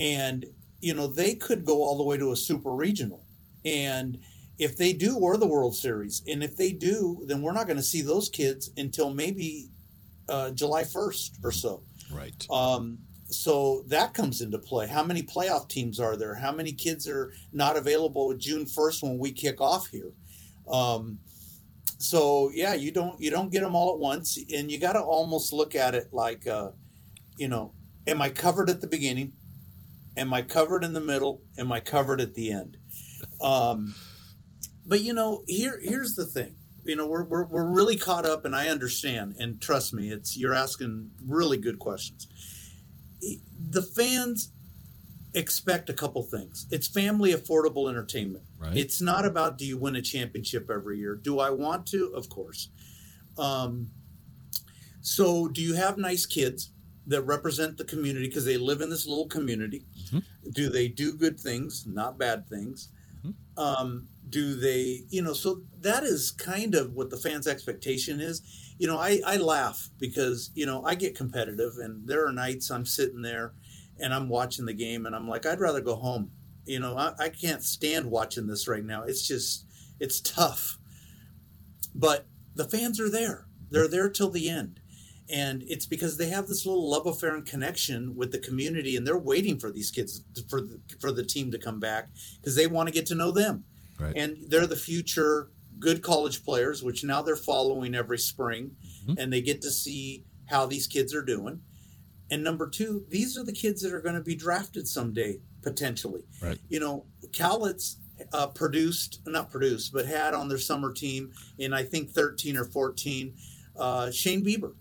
[0.00, 0.44] and
[0.80, 3.24] you know they could go all the way to a super regional,
[3.64, 4.18] and
[4.58, 7.76] if they do, or the World Series, and if they do, then we're not going
[7.76, 9.68] to see those kids until maybe
[10.28, 11.82] uh, July 1st or so.
[12.12, 12.46] Right.
[12.50, 12.98] Um,
[13.30, 14.86] so that comes into play.
[14.86, 16.34] How many playoff teams are there?
[16.34, 20.12] How many kids are not available June 1st when we kick off here?
[20.70, 21.18] Um,
[21.98, 25.00] so yeah, you don't you don't get them all at once, and you got to
[25.00, 26.70] almost look at it like, uh,
[27.36, 27.72] you know,
[28.06, 29.32] am I covered at the beginning?
[30.16, 31.42] Am I covered in the middle?
[31.58, 32.76] Am I covered at the end?
[33.40, 33.94] Um,
[34.86, 36.54] but you know, here here's the thing.
[36.84, 39.36] You know, we're, we're we're really caught up, and I understand.
[39.38, 42.28] And trust me, it's you're asking really good questions.
[43.70, 44.52] The fans
[45.34, 46.66] expect a couple things.
[46.70, 48.44] It's family affordable entertainment.
[48.58, 48.76] Right.
[48.76, 51.14] It's not about do you win a championship every year.
[51.14, 52.12] Do I want to?
[52.14, 52.68] Of course.
[53.38, 53.90] Um,
[55.00, 56.70] so, do you have nice kids
[57.06, 59.86] that represent the community because they live in this little community?
[60.52, 62.90] Do they do good things, not bad things?
[63.56, 68.42] Um, do they, you know, so that is kind of what the fans' expectation is.
[68.78, 72.70] You know, I, I laugh because, you know, I get competitive and there are nights
[72.70, 73.52] I'm sitting there
[73.98, 76.30] and I'm watching the game and I'm like, I'd rather go home.
[76.64, 79.02] You know, I, I can't stand watching this right now.
[79.02, 79.64] It's just,
[79.98, 80.78] it's tough.
[81.94, 83.46] But the fans are there.
[83.70, 84.80] They're there till the end.
[85.30, 89.06] And it's because they have this little love affair and connection with the community, and
[89.06, 92.08] they're waiting for these kids for the, for the team to come back
[92.40, 93.64] because they want to get to know them.
[93.98, 94.14] Right.
[94.16, 98.76] And they're the future good college players, which now they're following every spring,
[99.18, 101.60] and they get to see how these kids are doing.
[102.30, 106.22] And number two, these are the kids that are going to be drafted someday potentially.
[106.42, 106.58] Right.
[106.68, 107.96] You know, Cowlitz
[108.32, 112.64] uh, produced, not produced, but had on their summer team in I think 13 or
[112.64, 113.34] 14,
[113.78, 114.74] uh, Shane Bieber,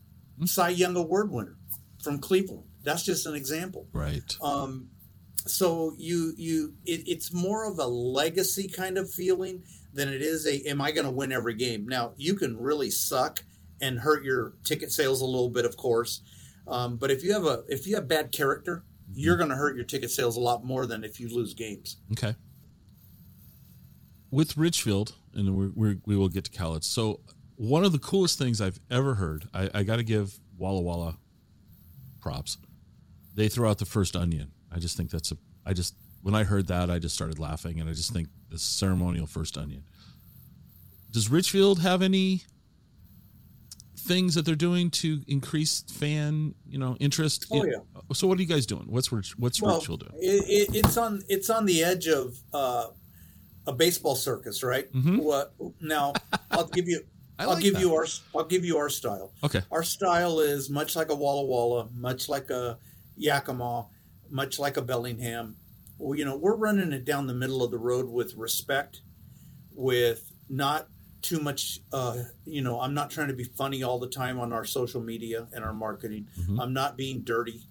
[0.46, 1.58] Cy Young Award winner
[2.04, 2.64] from Cleveland.
[2.84, 3.88] That's just an example.
[3.92, 4.36] Right.
[4.42, 4.90] Um,
[5.46, 10.46] so you you it, it's more of a legacy kind of feeling than it is
[10.46, 11.88] a am I going to win every game?
[11.88, 13.44] Now you can really suck
[13.82, 16.22] and hurt your ticket sales a little bit, of course.
[16.68, 19.76] Um, but if you have a if you have bad character, you're going to hurt
[19.76, 21.98] your ticket sales a lot more than if you lose games.
[22.12, 22.36] Okay.
[24.30, 26.84] With Ridgefield, and we're, we're, we will get to Cowlitz.
[26.84, 27.22] So,
[27.58, 31.18] one of the coolest things I've ever heard, I, I got to give Walla Walla
[32.22, 32.58] props.
[33.36, 34.52] They throw out the first onion.
[34.72, 35.38] I just think that's a.
[35.66, 35.94] I just
[36.24, 39.58] when I heard that, I just started laughing, and I just think the ceremonial first
[39.58, 39.84] onion.
[41.12, 42.42] Does Ridgefield have any
[43.98, 47.46] things that they're doing to increase fan, you know, interest?
[47.52, 47.78] Oh, in- yeah.
[48.14, 48.86] So what are you guys doing?
[48.88, 50.14] What's what's Well, Ridgefield doing?
[50.24, 52.88] it, it, it's on it's on the edge of uh,
[53.66, 54.88] a baseball circus, right?
[54.94, 56.14] What now?
[56.52, 57.02] I'll give you.
[57.38, 57.42] Mm-hmm.
[57.42, 57.82] I I'll like give that.
[57.82, 59.32] you our I'll give you our style.
[59.44, 59.62] Okay.
[59.72, 62.78] Our style is much like a Walla Walla, much like a
[63.16, 63.88] Yakima,
[64.30, 65.56] much like a Bellingham.
[65.98, 69.02] Well, you know, we're running it down the middle of the road with respect,
[69.74, 70.88] with not
[71.22, 71.80] too much.
[71.92, 75.02] Uh, you know, I'm not trying to be funny all the time on our social
[75.02, 76.28] media and our marketing.
[76.40, 76.60] Mm-hmm.
[76.60, 77.68] I'm not being dirty.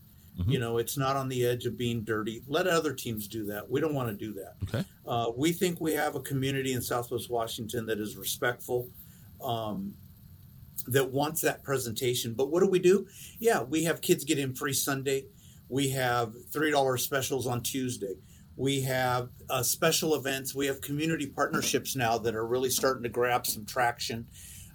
[0.46, 2.42] You know, it's not on the edge of being dirty.
[2.46, 3.70] Let other teams do that.
[3.70, 4.56] We don't want to do that.
[4.64, 4.84] Okay.
[5.06, 8.90] Uh, we think we have a community in Southwest Washington that is respectful,
[9.42, 9.94] um,
[10.86, 12.34] that wants that presentation.
[12.34, 13.06] But what do we do?
[13.38, 15.26] Yeah, we have kids get in free Sunday.
[15.68, 18.16] We have three dollar specials on Tuesday.
[18.56, 20.54] We have uh, special events.
[20.54, 24.26] We have community partnerships now that are really starting to grab some traction.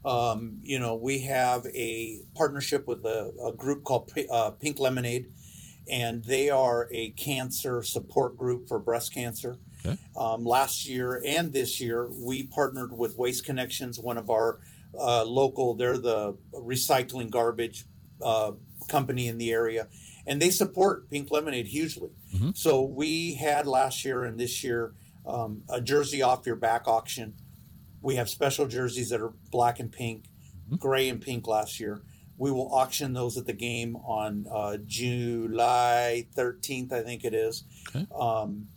[0.05, 4.79] Um, you know, we have a partnership with a, a group called P- uh, Pink
[4.79, 5.31] Lemonade,
[5.89, 9.57] and they are a cancer support group for breast cancer.
[9.85, 9.97] Okay.
[10.15, 14.59] Um, last year and this year, we partnered with Waste Connections, one of our
[14.97, 17.85] uh, local, they're the recycling garbage
[18.21, 18.51] uh,
[18.89, 19.87] company in the area,
[20.27, 22.09] and they support Pink Lemonade hugely.
[22.53, 24.93] So we had last year and this year
[25.25, 27.33] um, a jersey off your back auction.
[28.01, 30.25] We have special jerseys that are black and pink,
[30.77, 32.01] gray and pink last year.
[32.37, 37.63] We will auction those at the game on uh, July 13th, I think it is.
[37.89, 38.07] Okay.
[38.19, 38.67] Um,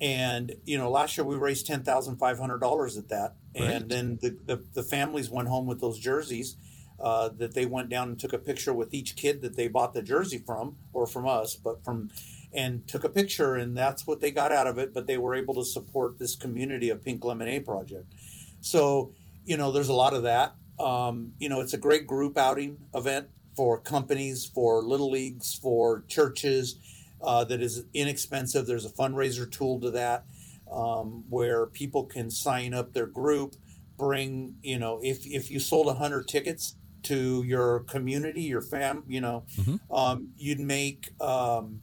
[0.00, 3.70] and you know, last year we raised ten thousand five hundred dollars at that, Great.
[3.70, 6.56] and then the, the the families went home with those jerseys.
[7.00, 9.94] Uh, that they went down and took a picture with each kid that they bought
[9.94, 12.10] the jersey from, or from us, but from,
[12.52, 14.92] and took a picture, and that's what they got out of it.
[14.92, 18.12] But they were able to support this community of Pink Lemonade Project.
[18.60, 19.12] So,
[19.44, 20.56] you know, there's a lot of that.
[20.80, 26.02] Um, you know, it's a great group outing event for companies, for little leagues, for
[26.08, 26.78] churches.
[27.20, 28.66] Uh, that is inexpensive.
[28.66, 30.24] There's a fundraiser tool to that
[30.70, 33.56] um, where people can sign up their group.
[33.96, 39.20] Bring, you know, if if you sold hundred tickets to your community, your fam, you
[39.20, 39.44] know,
[39.90, 41.80] um, you'd make um,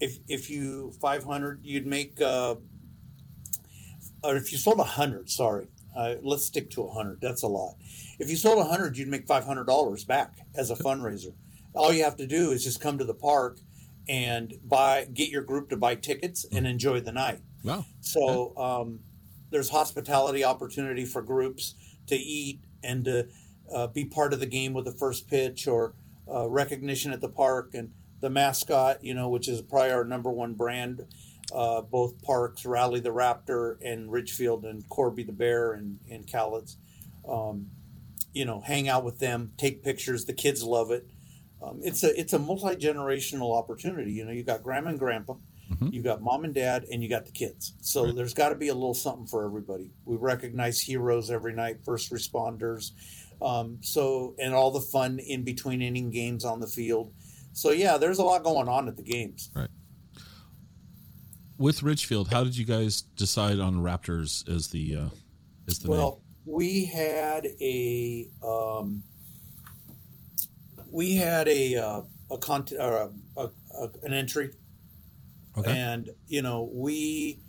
[0.00, 2.54] if if you 500 you'd make uh,
[4.22, 7.76] or if you sold 100 sorry uh, let's stick to 100 that's a lot
[8.18, 11.32] if you sold 100 you'd make $500 back as a fundraiser
[11.74, 13.58] all you have to do is just come to the park
[14.08, 17.84] and buy get your group to buy tickets and enjoy the night Wow.
[18.00, 19.00] so um,
[19.50, 21.74] there's hospitality opportunity for groups
[22.06, 23.28] to eat and to
[23.74, 25.94] uh, be part of the game with the first pitch or
[26.32, 27.90] uh, recognition at the park and
[28.20, 31.04] the mascot, you know, which is probably our number one brand.
[31.54, 36.76] Uh, both parks, Rally the Raptor and Ridgefield and Corby the Bear and, and Cowlitz.
[37.28, 37.66] Um,
[38.32, 40.24] you know, hang out with them, take pictures.
[40.24, 41.06] The kids love it.
[41.62, 44.12] Um, it's a it's a multi generational opportunity.
[44.12, 45.34] You know, you got grandma and grandpa,
[45.90, 47.74] you got mom and dad, and you got the kids.
[47.80, 49.90] So there's got to be a little something for everybody.
[50.04, 52.92] We recognize heroes every night, first responders.
[53.42, 57.12] Um, so and all the fun in between inning games on the field.
[57.52, 59.50] So yeah, there's a lot going on at the games.
[59.54, 59.68] Right.
[61.58, 65.08] With Ridgefield, how did you guys decide on Raptors as the uh,
[65.66, 69.02] as the Well, we had a um,
[70.96, 73.50] we had a uh, a, cont- or a, a,
[73.82, 74.50] a an entry.
[75.58, 75.70] Okay.
[75.70, 77.40] and you know we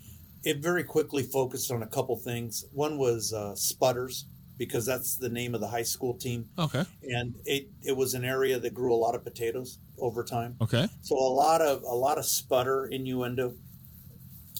[0.44, 2.66] it very quickly focused on a couple things.
[2.72, 4.24] One was uh, Spudders
[4.58, 6.84] because that's the name of the high school team, Okay.
[7.04, 10.56] and it it was an area that grew a lot of potatoes over time.
[10.62, 10.88] Okay.
[11.02, 13.54] So a lot of a lot of spudder innuendo,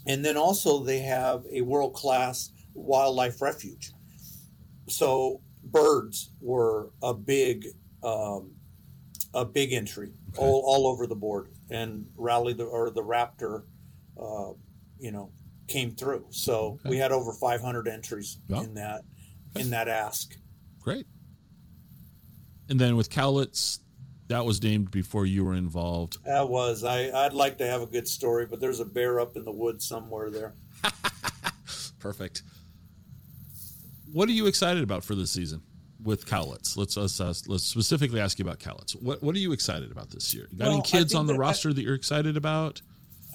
[0.06, 3.92] and then also they have a world class wildlife refuge.
[4.88, 7.66] So birds were a big
[8.04, 8.52] um,
[9.38, 10.42] a big entry Okay.
[10.42, 13.64] all, all over the board, and rally the or the raptor,
[14.22, 14.52] uh,
[15.00, 15.32] you know,
[15.68, 16.26] came through.
[16.32, 16.90] So Okay.
[16.92, 19.02] we had over 500 entries in that
[19.56, 20.36] in that ask.
[20.80, 21.06] Great.
[22.70, 23.80] And then with Cowlitz,
[24.28, 26.18] that was named before you were involved.
[26.26, 27.10] That was I.
[27.26, 29.86] I'd like to have a good story, but there's a bear up in the woods
[29.88, 30.56] somewhere there.
[32.00, 32.44] Perfect.
[34.12, 35.62] What are you excited about for this season
[36.04, 36.78] with Cowlitz?
[36.78, 39.02] Let's let's, uh, let's specifically ask you about Cowlitz.
[39.02, 40.48] What what are you excited about this year?
[40.52, 42.82] You got Well, any kids on the that I- roster that you're excited about?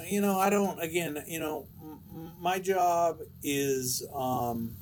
[0.09, 0.81] You know, I don't.
[0.81, 4.75] Again, you know, m- m- my job is um,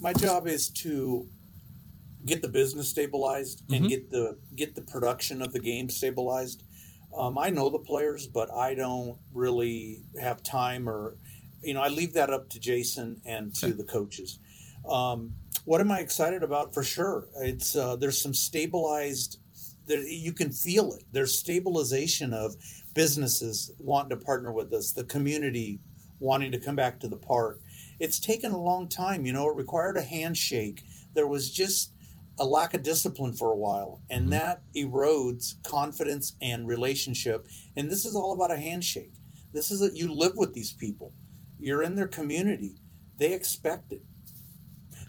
[0.00, 1.26] my job is to
[2.26, 3.88] get the business stabilized and mm-hmm.
[3.88, 6.62] get the get the production of the game stabilized.
[7.16, 11.16] Um, I know the players, but I don't really have time or,
[11.62, 13.76] you know, I leave that up to Jason and to okay.
[13.76, 14.40] the coaches.
[14.88, 15.32] Um,
[15.64, 16.74] what am I excited about?
[16.74, 19.38] For sure, it's uh, there's some stabilized.
[19.86, 21.04] There, you can feel it.
[21.12, 22.56] There's stabilization of
[22.94, 25.80] businesses wanting to partner with us, the community
[26.20, 27.60] wanting to come back to the park.
[28.00, 29.26] It's taken a long time.
[29.26, 30.82] You know, it required a handshake.
[31.14, 31.92] There was just
[32.38, 34.30] a lack of discipline for a while, and mm-hmm.
[34.30, 37.46] that erodes confidence and relationship.
[37.76, 39.14] And this is all about a handshake.
[39.52, 41.12] This is that you live with these people.
[41.60, 42.74] You're in their community.
[43.18, 44.02] They expect it.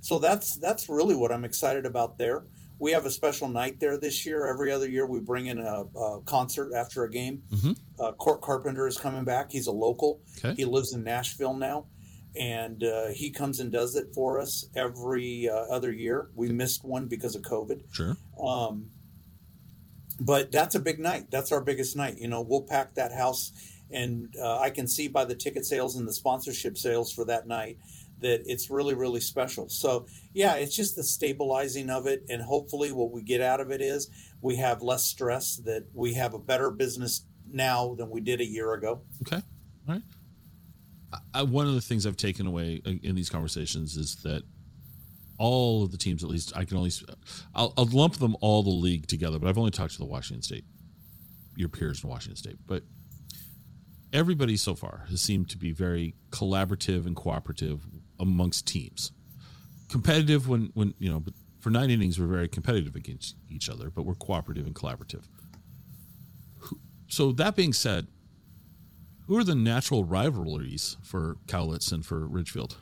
[0.06, 2.44] So that's that's really what I'm excited about there.
[2.78, 4.46] We have a special night there this year.
[4.46, 7.42] Every other year, we bring in a, a concert after a game.
[7.50, 7.72] Mm-hmm.
[8.00, 9.52] Uh, Cort Carpenter is coming back.
[9.52, 10.22] He's a local.
[10.38, 10.54] Okay.
[10.54, 11.88] He lives in Nashville now
[12.36, 16.30] and uh, he comes and does it for us every uh, other year.
[16.36, 17.82] We missed one because of COVID.
[17.92, 18.16] Sure.
[18.40, 18.92] Um,
[20.20, 21.32] but that's a big night.
[21.32, 22.20] That's our biggest night.
[22.20, 23.54] You know, we'll pack that house,
[23.90, 27.48] and uh, I can see by the ticket sales and the sponsorship sales for that
[27.48, 27.80] night
[28.20, 29.70] that it's really, really special.
[29.70, 33.72] So, yeah, it's just the stabilizing of it, and hopefully, what we get out of
[33.72, 34.10] it is
[34.42, 35.58] we have less stress.
[35.58, 39.02] That we have a better business now than we did a year ago.
[39.22, 39.42] Okay.
[39.88, 40.04] All right.
[41.34, 44.44] I, one of the things I've taken away uh, in these conversations is that
[45.38, 46.92] all of the teams, at least I can only,
[47.54, 50.42] I'll, I'll, lump them all the league together, but I've only talked to the Washington
[50.42, 50.66] State,
[51.56, 52.58] your peers in Washington State.
[52.66, 52.84] But
[54.14, 57.86] everybody so far has seemed to be very collaborative and cooperative
[58.20, 59.12] amongst teams.
[59.90, 63.90] Competitive when, when you know, but for nine innings, we're very competitive against each other,
[63.90, 65.24] but we're cooperative and collaborative.
[67.08, 68.08] So that being said,
[69.28, 72.78] who are the natural rivalries for Cowlitz and for Ridgefield?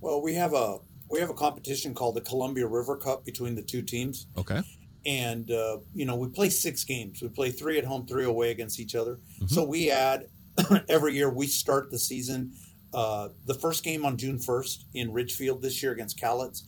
[0.00, 0.78] Well, we have a
[1.10, 4.26] we have a competition called the Columbia River Cup between the two teams.
[4.36, 4.62] Okay.
[5.06, 7.22] And uh, you know we play six games.
[7.22, 9.16] We play three at home, three away against each other.
[9.36, 9.46] Mm-hmm.
[9.46, 10.26] So we add
[10.88, 11.30] every year.
[11.30, 12.52] We start the season.
[12.92, 16.62] Uh, the first game on June first in Ridgefield this year against Cowlitz.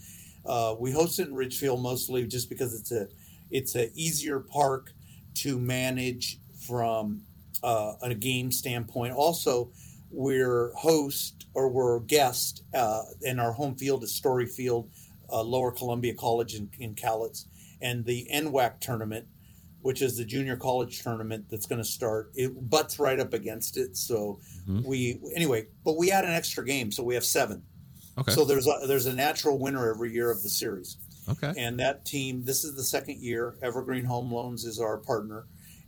[0.45, 3.09] Uh, we host it in Ridgefield mostly just because it's a
[3.51, 4.93] it's a easier park
[5.35, 7.23] to manage from
[7.63, 9.15] uh, a game standpoint.
[9.15, 9.71] Also,
[10.11, 14.89] we're host or we're guest uh, in our home field is Story Field,
[15.31, 16.95] uh, Lower Columbia College in, in
[17.81, 19.27] and the NWAC tournament,
[19.83, 22.33] which is the junior college tournament that's going to start.
[22.35, 23.97] It butts right up against it.
[23.97, 24.83] So mm-hmm.
[24.87, 27.63] we anyway, but we add an extra game, so we have seven.
[28.19, 28.33] Okay.
[28.33, 30.99] So there's a, there's a natural winner every year of the series.
[31.29, 31.55] Okay.
[31.57, 33.57] And that team, this is the second year.
[33.63, 35.47] Evergreen Home Loans is our partner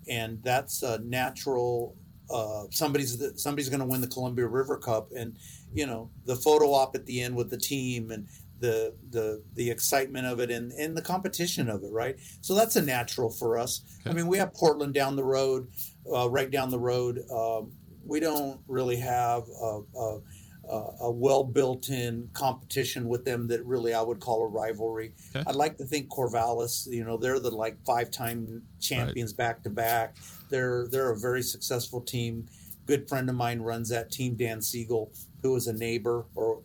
[0.09, 1.97] and that's a natural.
[2.31, 5.37] Uh, somebody's somebody's going to win the Columbia River Cup, and
[5.73, 8.27] you know the photo op at the end with the team and
[8.65, 12.17] the the the excitement of it and and the competition of it, right?
[12.41, 13.83] So that's a natural for us.
[14.01, 14.11] Okay.
[14.11, 15.69] I mean, we have Portland down the road,
[16.11, 17.21] uh, right down the road.
[17.31, 17.73] Um,
[18.07, 20.19] we don't really have a, a
[21.01, 25.13] a well built in competition with them that really I would call a rivalry.
[25.37, 25.45] Okay.
[25.47, 29.71] I'd like to think Corvallis, you know, they're the like five time champions back to
[29.71, 30.17] back.
[30.49, 32.47] They're they're a very successful team.
[32.87, 35.11] Good friend of mine runs that team, Dan Segel,
[35.43, 36.63] who is a neighbor or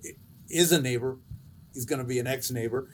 [0.49, 1.17] is a neighbor.
[1.79, 2.89] He's going to be an ex neighbor,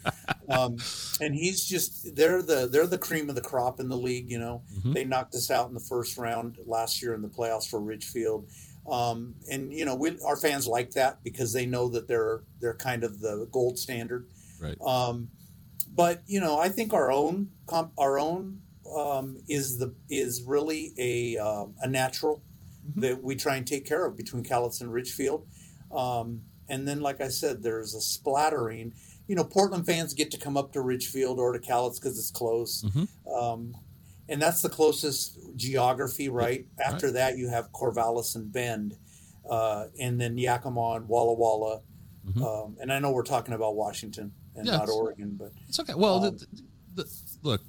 [0.50, 0.78] um,
[1.20, 4.30] and he's just they're the they're the cream of the crop in the league.
[4.30, 4.94] You know, mm-hmm.
[4.94, 8.48] they knocked us out in the first round last year in the playoffs for Ridgefield
[8.88, 12.76] um, and you know, we, our fans like that because they know that they're they're
[12.76, 14.28] kind of the gold standard.
[14.62, 14.80] Right.
[14.82, 15.30] Um,
[15.94, 18.62] but you know, I think our own comp, our own
[18.96, 22.44] um, is the is really a uh, a natural
[22.88, 23.02] mm-hmm.
[23.02, 25.48] that we try and take care of between Cowlitz and Ridgefield.
[25.92, 28.94] Um, and then, like I said, there's a splattering.
[29.28, 32.32] You know, Portland fans get to come up to Ridgefield or to Cowlitz because it's
[32.32, 32.84] close.
[32.84, 33.30] Mm-hmm.
[33.34, 33.76] Um,
[34.28, 36.66] and that's the closest geography, right?
[36.80, 38.96] After that, you have Corvallis and Bend,
[39.50, 41.82] uh, and then Yakima and Walla Walla.
[42.28, 42.44] Mm-hmm.
[42.44, 45.94] Um, and I know we're talking about Washington and yeah, not Oregon, but it's okay.
[45.96, 47.62] Well, um, the, the, look,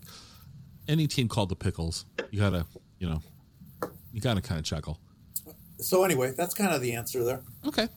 [0.88, 2.64] any team called the Pickles, you gotta,
[2.98, 3.20] you know,
[4.12, 4.98] you gotta kind of chuckle.
[5.78, 7.42] So anyway, that's kind of the answer there.
[7.66, 7.88] Okay.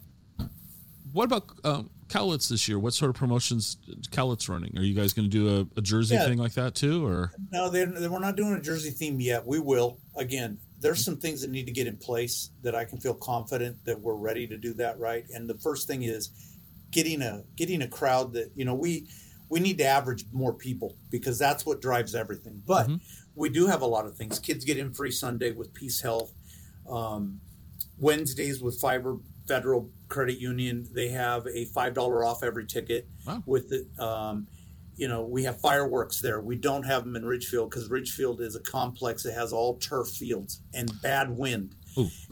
[1.11, 2.79] What about um, Cowlitz this year?
[2.79, 3.77] What sort of promotions
[4.11, 4.77] Cowlitz running?
[4.77, 6.25] Are you guys going to do a, a jersey yeah.
[6.25, 7.69] thing like that too, or no?
[7.69, 9.45] They, they, we're not doing a jersey theme yet.
[9.45, 9.99] We will.
[10.15, 13.83] Again, there's some things that need to get in place that I can feel confident
[13.85, 15.25] that we're ready to do that right.
[15.33, 16.31] And the first thing is
[16.91, 19.07] getting a getting a crowd that you know we
[19.49, 22.61] we need to average more people because that's what drives everything.
[22.65, 22.97] But mm-hmm.
[23.35, 24.39] we do have a lot of things.
[24.39, 26.31] Kids get in free Sunday with PeaceHealth.
[26.89, 27.39] Um,
[27.99, 33.07] Wednesdays with Fibre Federal Credit Union, they have a five dollar off every ticket.
[33.25, 33.43] Wow.
[33.45, 34.47] With the, um,
[34.95, 36.41] you know, we have fireworks there.
[36.41, 40.09] We don't have them in Ridgefield because Ridgefield is a complex that has all turf
[40.09, 41.75] fields and bad wind.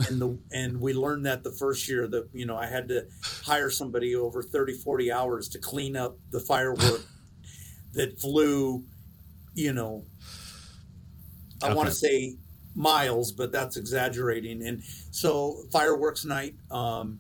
[0.09, 3.07] and the and we learned that the first year that you know I had to
[3.43, 7.01] hire somebody over 30 40 hours to clean up the firework
[7.93, 8.83] that flew
[9.55, 10.05] you know
[11.63, 12.35] I want to say
[12.75, 17.19] miles but that's exaggerating and so fireworks night um,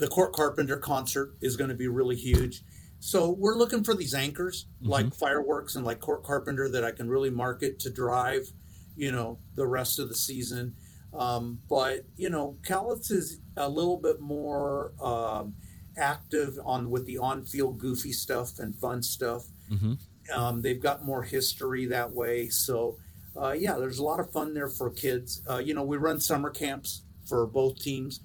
[0.00, 2.62] the Cort Carpenter concert is going to be really huge
[2.98, 7.08] so we're looking for these anchors like fireworks and like Cort Carpenter that I can
[7.08, 8.50] really market to drive
[8.96, 10.74] you know the rest of the season
[11.12, 15.54] um, but you know, Cowlitz is a little bit more um,
[15.96, 19.46] active on with the on-field goofy stuff and fun stuff.
[19.70, 19.98] Mhm.
[20.32, 22.98] Um, they've got more history that way, so
[23.36, 25.42] uh, yeah, there's a lot of fun there for kids.
[25.48, 28.20] Uh, you know, we run summer camps for both teams,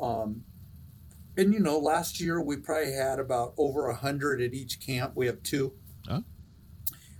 [0.00, 0.44] um,
[1.38, 5.12] and you know, last year we probably had about over a hundred at each camp.
[5.14, 5.72] We have two.
[6.10, 6.24] Oh.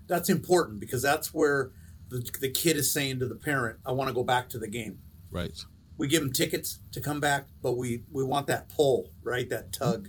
[0.09, 1.71] That's important because that's where
[2.09, 4.69] the, the kid is saying to the parent, "I want to go back to the
[4.69, 4.99] game."
[5.31, 5.53] Right.
[5.99, 9.49] we give them tickets to come back, but we we want that pull, right?
[9.49, 10.09] That tug.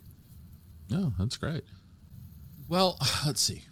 [0.90, 1.64] No, that's great.
[2.68, 3.64] Well, let's see.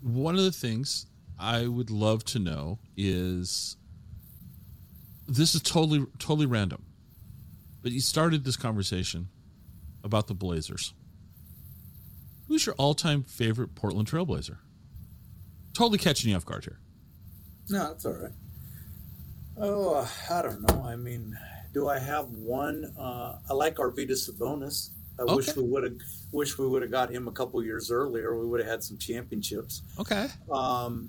[0.00, 1.06] One of the things
[1.38, 3.76] I would love to know is
[5.26, 6.84] this is totally totally random.
[7.88, 9.28] But you started this conversation
[10.04, 10.92] about the Blazers.
[12.46, 14.58] Who's your all-time favorite Portland Trailblazer?
[15.72, 16.80] Totally catching you off guard here.
[17.70, 18.32] No, that's all right.
[19.56, 20.82] Oh, uh, I don't know.
[20.84, 21.34] I mean,
[21.72, 22.92] do I have one?
[23.00, 24.90] Uh, I like Arvydas Sabonis.
[25.18, 25.62] I wish Okay.
[25.62, 25.96] we would have
[26.30, 28.38] wish we would have got him a couple years earlier.
[28.38, 29.80] We would have had some championships.
[29.98, 30.26] Okay.
[30.52, 31.08] Um,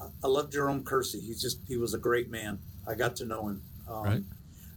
[0.00, 1.18] I- I love Jerome Kersey.
[1.18, 2.60] He's just he was a great man.
[2.86, 3.62] I got to know him.
[3.88, 4.22] Um, Right.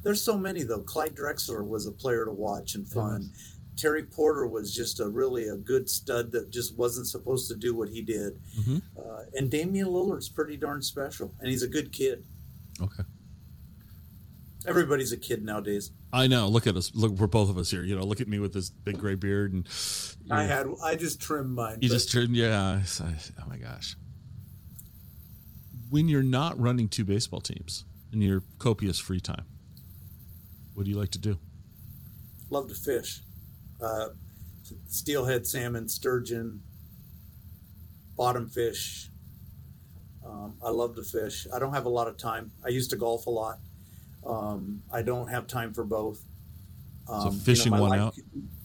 [0.08, 0.80] There's so many though.
[0.80, 3.30] Clyde Drexler was a player to watch and fun.
[3.76, 7.76] Terry Porter was just a really a good stud that just wasn't supposed to do
[7.76, 8.40] what he did.
[8.58, 8.82] Mhm.
[8.98, 12.24] Uh, and Damian Lillard's pretty darn special, and he's a good kid.
[12.80, 13.04] Okay.
[14.66, 15.92] Everybody's a kid nowadays.
[16.14, 16.48] I know.
[16.48, 16.90] Look at us.
[16.96, 17.84] Look, we're both of us here.
[17.84, 19.68] You know, look at me with this big gray beard, and
[20.24, 21.80] you, I had I just trimmed mine.
[21.82, 22.82] you just trimmed, Yeah.
[23.02, 23.98] I- Oh my gosh.
[25.90, 27.84] When you're not running two baseball teams
[28.14, 29.44] in your copious free time,
[30.78, 31.40] what do you like to do?
[32.52, 33.22] love to fish.
[33.82, 34.10] Uh,
[34.88, 36.62] steelhead salmon, sturgeon,
[38.16, 39.10] bottom fish.
[40.26, 41.48] Um, I love to fish.
[41.54, 42.52] I don't have a lot of time.
[42.64, 43.58] I used to golf a lot.
[44.26, 46.22] Um, I don't have time for both.
[47.10, 48.16] Um, you know, fishing my one life, out?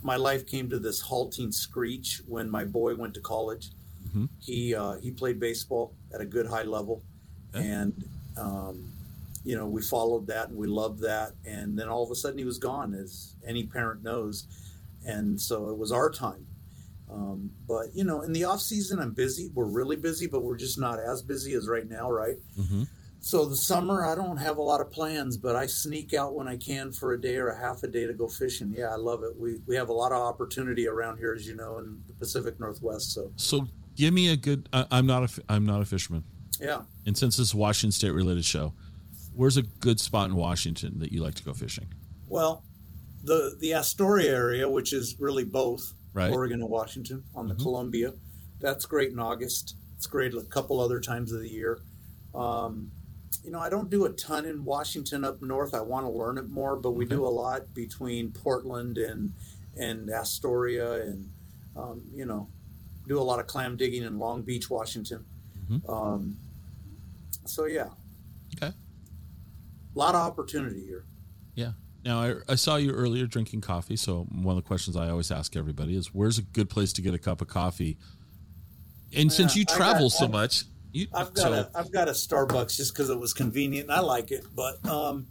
[0.03, 3.71] My life came to this halting screech when my boy went to college.
[4.09, 4.29] Mhm.
[4.39, 7.03] He uh, he played baseball at a good high level,
[7.55, 7.61] Yeah.
[7.63, 8.05] and
[8.37, 8.93] um,
[9.45, 11.33] you know, we followed that and we loved that.
[11.45, 14.47] And then all of a sudden he was gone, as any parent knows.
[15.05, 16.47] And so it was our time.
[17.11, 19.51] Um, but, you know, in the off season, I'm busy.
[19.55, 22.37] We're really busy, but we're just not as busy as right now, right?
[22.59, 22.85] Mm-hmm.
[23.21, 26.49] So the summer, I don't have a lot of plans, but I sneak out when
[26.49, 28.75] I can for a day or a half a day to go fishing.
[28.77, 29.39] Yeah, I love it.
[29.39, 32.59] We, we have a lot of opportunity around here, as you know, in the Pacific
[32.59, 33.13] Northwest.
[33.13, 34.69] So, So give me a good.
[34.73, 35.43] I, I'm not a.
[35.49, 36.25] I'm not a fisherman,
[36.61, 36.83] yeah.
[37.07, 38.73] and since this is a Washington State related show,
[39.35, 41.87] where's a good spot in Washington that you like to go fishing?
[42.29, 42.63] Well,
[43.25, 46.25] the the Astoria area, which is really both Right.
[46.27, 46.35] Mm-hmm.
[46.35, 48.13] Oregon and Washington on the Columbia,
[48.61, 49.77] that's great in August.
[49.97, 51.79] It's great a couple other times of the year.
[52.35, 52.91] Um,
[53.43, 55.73] you know, I don't do a ton in Washington up north.
[55.75, 57.15] I want to learn it more, but we Okay.
[57.17, 59.33] do a lot between Portland and
[59.77, 61.31] and Astoria, and
[61.75, 62.47] um, you know,
[63.09, 65.25] do a lot of clam digging in Long Beach, Washington.
[65.71, 65.89] Mhm.
[65.89, 66.37] Um,
[67.47, 67.89] so yeah,
[68.57, 68.73] Okay.
[69.95, 71.05] A lot of opportunity here.
[71.55, 71.73] Yeah.
[72.05, 75.31] Now I, I saw you earlier drinking coffee, so one of the questions I always
[75.31, 77.97] ask everybody is, "Where's a good place to get a cup of coffee?"
[79.15, 82.09] And since you travel got- so I- much, you I've got so a I've got
[82.09, 84.45] a Starbucks just because it was convenient and I like it.
[84.55, 85.27] But um,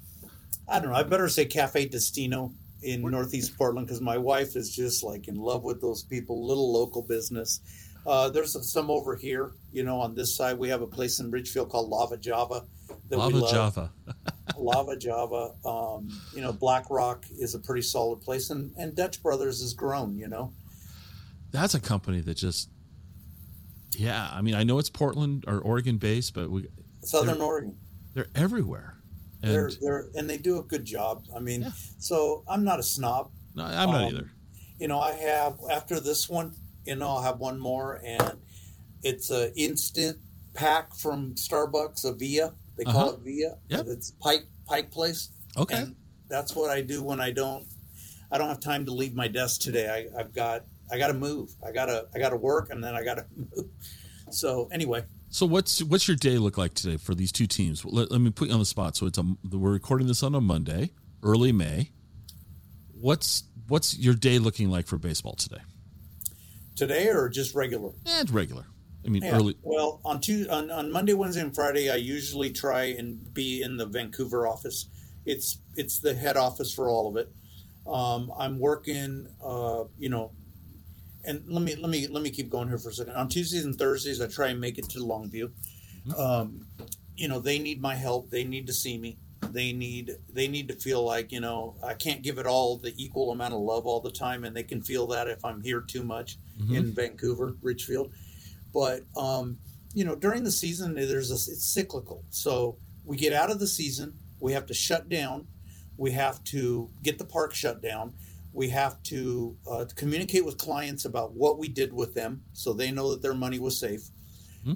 [0.68, 0.96] I don't know.
[0.96, 2.54] I better say Cafe Destino
[2.84, 6.48] in Northeast Portland because my wife is just like in love with those people.
[6.48, 7.60] Little local business.
[8.08, 9.52] Uh, there's some over here.
[9.72, 12.64] You know, on this side we have a place in Ridgefield called Lava Java.
[13.10, 13.52] That we love.
[13.52, 13.92] Java.
[14.58, 15.54] Lava Java.
[15.66, 19.74] Um, you know, Black Rock is a pretty solid place, and and Dutch Brothers has
[19.74, 20.18] grown.
[20.18, 20.54] You know,
[21.52, 22.70] That's a company that just,
[23.98, 24.30] yeah.
[24.32, 26.68] I mean, I know it's Portland or Oregon based, but we
[27.04, 27.78] Southern They're- Oregon.
[28.14, 28.98] they're everywhere.
[29.44, 31.24] And They're they're and they do a good job.
[31.36, 31.72] I mean, Yeah.
[31.98, 33.32] so I'm not a snob.
[33.56, 34.32] no, I'm not um, either.
[34.80, 36.54] you know, I have after this one,
[36.86, 38.34] you know, I'll have one more, and
[39.04, 40.20] it's a instant
[40.54, 42.54] pack from Starbucks, a Via.
[42.84, 43.14] They call Uh-huh.
[43.14, 43.58] it Via.
[43.70, 43.86] Yep.
[43.90, 45.30] It's Pike Pike Place.
[45.56, 45.76] Okay.
[45.78, 45.96] And
[46.30, 47.68] that's what I do when I don't
[48.32, 49.88] I don't have time to leave my desk today.
[50.16, 51.52] I, I've got I got to move.
[51.66, 53.70] I got to I got to work, and then I got to move.
[54.32, 57.86] So anyway, So what's what's your day look like today for these two teams?
[57.86, 58.96] Let, let me put you on the spot.
[58.96, 61.92] So it's a we're recording this on a Monday, early May.
[63.00, 65.62] What's what's your day looking like for baseball today?
[66.78, 67.92] today or just regular.
[68.08, 68.66] And regular.
[69.06, 69.36] I mean, Yeah.
[69.36, 69.56] early.
[69.64, 73.78] Well, on Tuesday, on, on Monday, Wednesday, and Friday, I usually try and be in
[73.78, 74.88] the Vancouver office.
[75.26, 77.32] It's it's the head office for all of it.
[77.88, 80.32] Um, I'm working, uh, you know,
[81.24, 83.16] and let me let me let me keep going here for a second.
[83.16, 85.52] On Tuesdays and Thursdays, I try and make it to Longview.
[86.18, 86.66] Um,
[87.16, 88.30] you know, they need my help.
[88.30, 89.18] They need to see me.
[89.52, 92.94] They need they need to feel like you know I can't give it all the
[92.98, 95.82] equal amount of love all the time, and they can feel that if I'm here
[95.82, 96.38] too much
[96.76, 98.12] in Vancouver, Ridgefield.
[98.74, 99.58] But um,
[99.94, 102.24] you know, during the season, there's a, it's cyclical.
[102.30, 105.48] So we get out of the season, we have to shut down,
[105.98, 108.14] we have to get the park shut down,
[108.54, 112.92] we have to uh, communicate with clients about what we did with them, so they
[112.92, 114.10] know that their money was safe.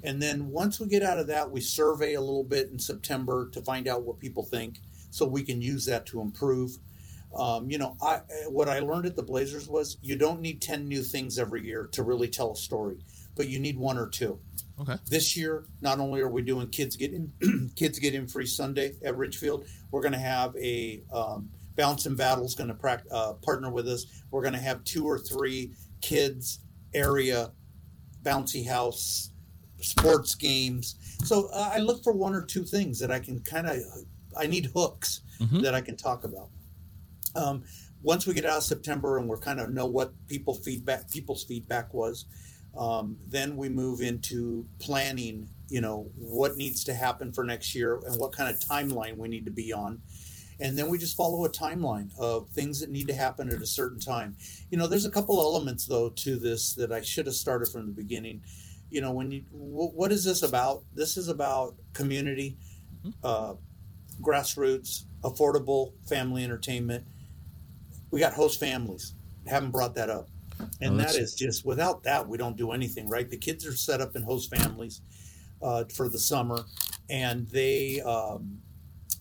[0.02, 3.48] And then once we get out of that, we survey a little bit in September
[3.52, 4.80] to find out what people think,
[5.10, 6.76] so we can use that to improve.
[7.36, 10.88] Um, you know, I what I learned at the Blazers was you don't need ten
[10.88, 12.98] new things every year to really tell a story,
[13.36, 14.38] but you need one or two.
[14.80, 14.96] Okay.
[15.08, 17.32] This year, not only are we doing kids get in,
[17.76, 22.16] kids get in free Sunday at Ridgefield, we're going to have a um, Bounce and
[22.16, 24.06] Battle's going to prac- uh, partner with us.
[24.30, 25.72] We're going to have two or three
[26.02, 26.60] kids
[26.94, 27.52] area
[28.22, 29.30] bouncy house
[29.80, 30.96] sports games.
[31.24, 33.76] So uh, I look for one or two things that I can kind of.
[34.38, 35.62] I need hooks Mhm.
[35.62, 36.48] that I can talk about.
[37.34, 37.64] Um,
[38.02, 41.44] once we get out of September and we're kind of know what people feedback people's
[41.44, 42.24] feedback was,
[42.76, 45.48] um, then we move into planning.
[45.68, 49.28] You know what needs to happen for next year and what kind of timeline we
[49.28, 50.00] need to be on.
[50.58, 53.66] And then we just follow a timeline of things that need to happen at a
[53.66, 54.36] certain time.
[54.70, 57.86] You know, there's a couple elements though to this that I should have started from
[57.86, 58.42] the beginning.
[58.90, 60.84] You know, when you wh- what is this about?
[60.94, 62.56] This is about community,
[63.22, 63.54] uh,
[64.22, 67.06] grassroots, affordable family entertainment.
[68.10, 69.14] We got host families.
[69.46, 70.28] Haven't brought that up.
[70.80, 73.28] And Oh, that's- just without that we don't do anything, right?
[73.30, 75.00] The kids are set up in host families
[75.62, 76.64] uh, for the summer,
[77.08, 78.58] and they um,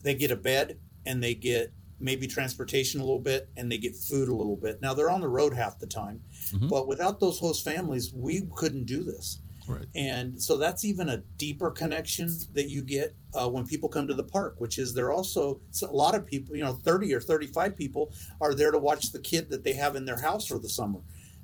[0.03, 3.95] they get a bed and they get maybe transportation a little bit and they get
[3.95, 4.81] food a little bit.
[4.81, 6.21] Now they're on the road half the time,
[6.51, 6.69] Mhm.
[6.69, 9.39] but without those host families, we couldn't do this.
[9.67, 9.85] Right.
[9.95, 14.13] And so that's even a deeper connection that you get uh, when people come to
[14.13, 17.75] the park, which is they're also a lot of people, you know, 30 or 35
[17.75, 18.11] people
[18.41, 20.99] are there to watch the kid that they have in their house for the summer.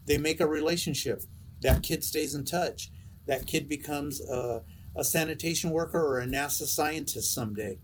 [0.05, 1.23] They make a relationship.
[1.61, 2.91] That kid stays in touch.
[3.27, 4.63] That kid becomes a,
[4.95, 7.79] a sanitation worker or a NASA scientist someday.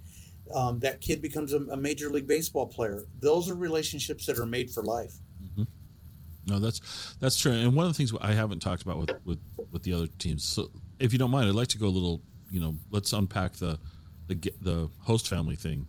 [0.53, 3.03] Um, that kid becomes a, a major league baseball player.
[3.19, 5.13] Those are relationships that are made for life.
[6.47, 7.51] No, that's that's true.
[7.51, 9.39] And one of the things I haven't talked about with with
[9.71, 10.45] with the other teams.
[10.45, 12.21] So, if you don't mind, I'd like to go a little.
[12.49, 13.77] You know, let's unpack the
[14.27, 15.87] the the host family thing.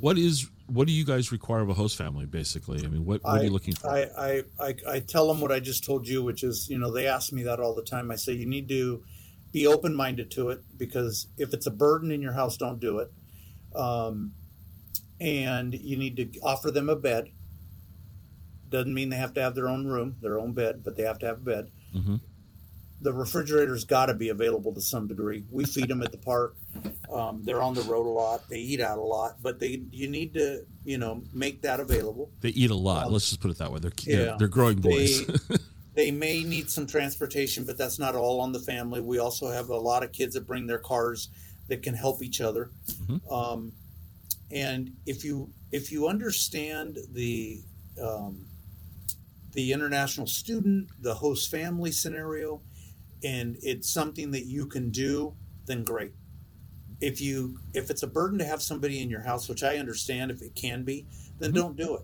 [0.00, 2.26] What is what do you guys require of a host family?
[2.26, 3.90] Basically, I mean, what, what are you looking for?
[3.90, 6.90] I, I, I, I tell them what I just told you, which is, you know,
[6.90, 8.10] they ask me that all the time.
[8.10, 9.02] I say, you need to
[9.52, 12.98] be open minded to it because if it's a burden in your house, don't do
[12.98, 13.12] it.
[13.76, 14.32] Um,
[15.20, 17.28] and you need to offer them a bed.
[18.70, 21.18] Doesn't mean they have to have their own room, their own bed, but they have
[21.20, 21.70] to have a bed.
[21.94, 22.20] Mhm.
[23.04, 25.44] The refrigerator's got to be available to some degree.
[25.50, 26.56] We feed them at the park.
[27.12, 28.48] Um, they're on the road a lot.
[28.48, 32.30] They eat out a lot, but they you need to you know make that available.
[32.40, 33.06] They eat a lot.
[33.06, 33.78] Um, let's just put it that way.
[33.78, 35.26] They're they're, they're growing boys.
[35.26, 35.56] They,
[35.94, 39.00] they may need some transportation, but that's not all on the family.
[39.00, 41.28] We also have a lot of kids that bring their cars
[41.68, 42.70] that can help each other.
[43.06, 43.32] Mhm.
[43.32, 43.72] Um,
[44.50, 47.60] and if you if you understand the
[48.02, 48.46] um,
[49.52, 52.60] the international student, the host family scenario,
[53.24, 55.34] and it's something that you can do,
[55.66, 56.12] then great.
[57.00, 60.30] If you if it's a burden to have somebody in your house, which I understand
[60.30, 61.06] if it can be,
[61.38, 61.54] then Mhm.
[61.54, 62.02] don't do it.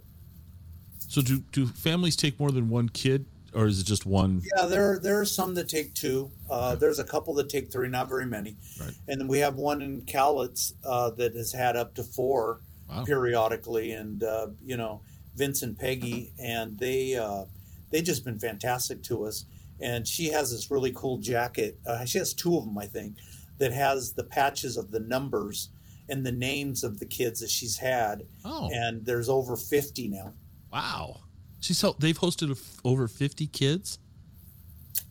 [1.09, 4.43] so, do do families take more than one kid, or is it just one?
[4.57, 6.31] Yeah, there there are some that take two.
[6.49, 8.57] Uh, there's a couple that take three, not very many.
[8.81, 8.93] Right.
[9.09, 13.05] And then we have one in Cowlitz uh, that has had up to four Wow.
[13.05, 15.01] periodically, and uh, you know
[15.37, 17.45] Vince and Peggy, and they uh,
[17.91, 19.45] they just been fantastic to us.
[19.83, 21.79] And she has this really cool jacket.
[21.87, 23.17] Uh, she has two of them, I think,
[23.59, 25.71] that has the patches of the numbers
[26.09, 28.25] and the names of the kids that she's had.
[28.45, 30.35] Oh, And there's over fifty now.
[30.73, 31.21] wow!
[31.61, 33.99] She's they've hosted f over fifty kids.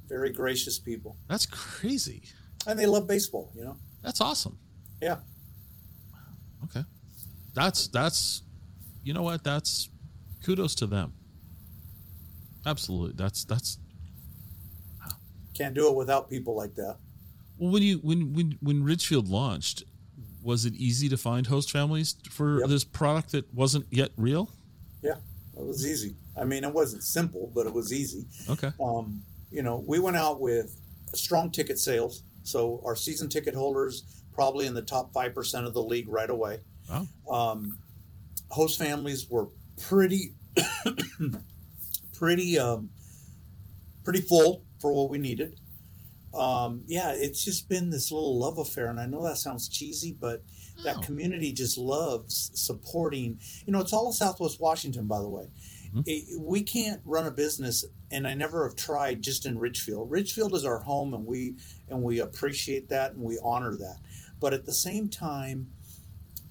[0.08, 2.24] Very gracious people, That's crazy.
[2.66, 3.52] and they love baseball.
[3.56, 3.78] You know.
[4.02, 4.58] That's awesome.
[5.02, 5.18] Yeah.
[6.66, 6.84] Okay.
[7.54, 8.42] That's that's
[9.04, 9.44] you know what?
[9.44, 9.90] That's
[10.44, 11.14] kudos to them.
[12.66, 13.14] Absolutely.
[13.16, 13.78] That's that's
[15.60, 16.96] Can't do it without people like that.
[17.60, 19.84] well when you when when when Ridgefield launched,
[20.42, 22.70] was it easy to find host families for Yep.
[22.70, 24.50] this product that wasn't yet real?
[25.04, 25.16] Yeah,
[25.58, 26.16] it was easy.
[26.40, 28.26] I mean, it wasn't simple, but it was easy.
[28.50, 28.72] Okay.
[28.82, 30.76] Um, you know, we went out with
[31.14, 32.24] strong ticket sales.
[32.44, 34.04] So our season ticket holders
[34.34, 36.60] probably in the top five percent of the league right away.
[36.90, 37.06] Wow.
[37.30, 37.78] Um,
[38.50, 39.48] host families were
[39.82, 40.34] pretty,
[42.14, 42.90] pretty, um,
[44.04, 45.60] pretty full for what we needed.
[46.34, 50.14] Um, yeah, it's just been this little love affair, and I know that sounds cheesy,
[50.14, 50.44] but
[50.84, 51.02] that Oh.
[51.02, 53.40] community just loves supporting.
[53.66, 55.48] You know, it's all of Southwest Washington, by the way.
[55.94, 56.04] Mhm.
[56.06, 60.12] It- we can't run a business, and I never have tried just in Ridgefield.
[60.12, 61.56] Ridgefield is our home, and we
[61.90, 63.98] and we appreciate that and we honor that.
[64.40, 65.72] But at the same time,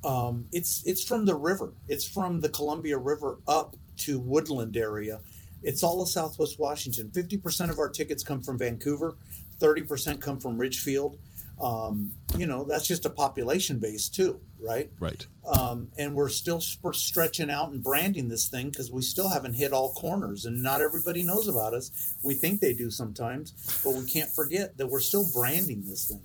[0.02, 1.72] um, it's it's from the river.
[1.86, 5.20] It's from the Columbia River up to Woodland area.
[5.62, 7.10] It's all of Southwest Washington.
[7.10, 9.16] Fifty percent of our tickets come from Vancouver.
[9.58, 11.18] Thirty percent come from Ridgefield.
[11.60, 14.90] Um, you know, that's just a population base too, right?
[15.00, 15.26] Right.
[15.44, 19.54] Um, and we're still sp- stretching out and branding this thing because we still haven't
[19.54, 22.14] hit all corners, and not everybody knows about us.
[22.22, 26.22] We think they do sometimes, but we can't forget that we're still branding this thing.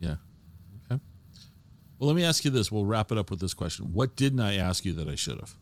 [0.00, 0.16] Yeah.
[0.90, 1.02] Okay.
[1.98, 2.72] Well, let me ask you this.
[2.72, 3.92] We'll wrap it up with this question.
[3.92, 5.54] What didn't I ask you that I should have?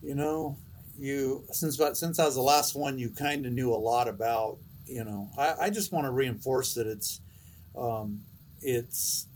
[0.00, 0.56] you know
[0.98, 4.08] you since but since i was the last one you kind of knew a lot
[4.08, 7.20] about you know i, I just want to reinforce that it's
[7.76, 8.22] um,
[8.60, 9.26] it's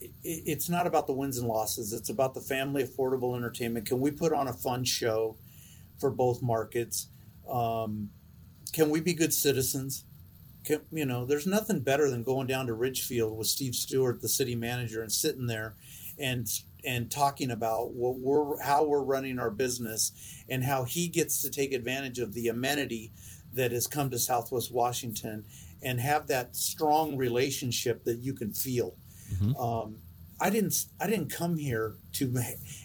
[0.00, 3.86] it, it's not about the wins and losses it's about the family affordable entertainment.
[3.86, 5.36] Can we put on a fun show
[5.98, 7.08] for both markets?
[7.50, 8.10] Um,
[8.72, 10.04] can we be good citizens?
[10.64, 14.28] Can, you know there's nothing better than going down to ridgefield with Steve Stuart the
[14.28, 15.74] city manager and sitting there
[16.18, 16.48] and
[16.84, 20.12] and talking about what we're how we're running our business
[20.48, 23.12] and how he gets to take advantage of the amenity
[23.54, 25.44] that has come to Southwest Washington
[25.82, 28.94] and have that strong relationship that you can feel.
[29.34, 29.58] Mhm.
[29.60, 29.96] Um,
[30.40, 32.32] I didn't I didn't come here to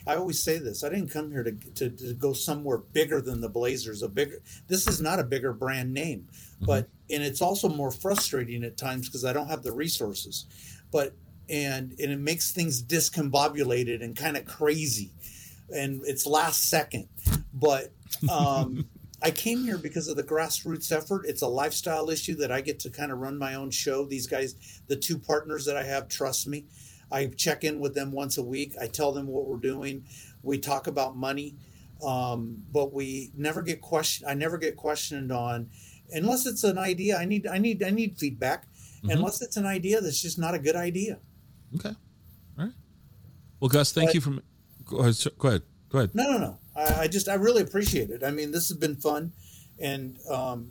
[0.07, 3.41] I always say this I didn't come here to, to, to go somewhere bigger than
[3.41, 6.27] the Blazers a bigger this is not a bigger brand name
[6.61, 10.45] but and it's also more frustrating at times because I don't have the resources
[10.91, 11.13] but
[11.49, 15.11] and and it makes things discombobulated and kind of crazy
[15.75, 17.07] and it's last second
[17.53, 17.91] but
[18.29, 18.85] um
[19.25, 21.23] I came here because of the grassroots effort.
[21.25, 24.03] It's a lifestyle issue that I get to kind of run my own show.
[24.03, 26.65] These guys, the two partners that I have, trust me.
[27.09, 28.73] I check in with them once a week.
[28.81, 30.03] I tell them what we're doing.
[30.41, 31.55] We talk about money,
[32.05, 34.27] um, but we never get question.
[34.27, 35.69] I never get questioned on,
[36.11, 37.15] unless it's an idea.
[37.17, 37.47] I need.
[37.47, 37.81] I need.
[37.81, 38.67] I need feedback.
[39.03, 39.13] Mhm.
[39.13, 41.19] Unless it's an idea that's just not a good idea.
[41.75, 41.89] Okay.
[42.57, 42.73] All right.
[43.59, 44.31] Well, Gus, thank But- you for.
[44.85, 45.15] Go ahead.
[45.37, 45.61] Go ahead.
[45.89, 46.11] Go ahead.
[46.13, 46.57] No, no, no.
[46.75, 48.23] I, I just I really appreciate it.
[48.23, 49.31] I mean, this has been fun,
[49.79, 50.69] and um,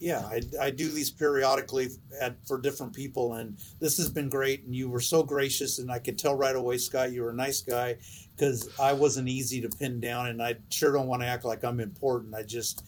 [0.00, 1.88] yeah, I, I do these periodically
[2.20, 4.64] at for different people, and this has been great.
[4.64, 7.34] And you were so gracious, and I could tell right away, Scott, you were a
[7.34, 7.98] nice guy
[8.34, 11.62] because I wasn't easy to pin down, and I sure don't want to act like
[11.64, 12.34] I'm important.
[12.34, 12.82] I just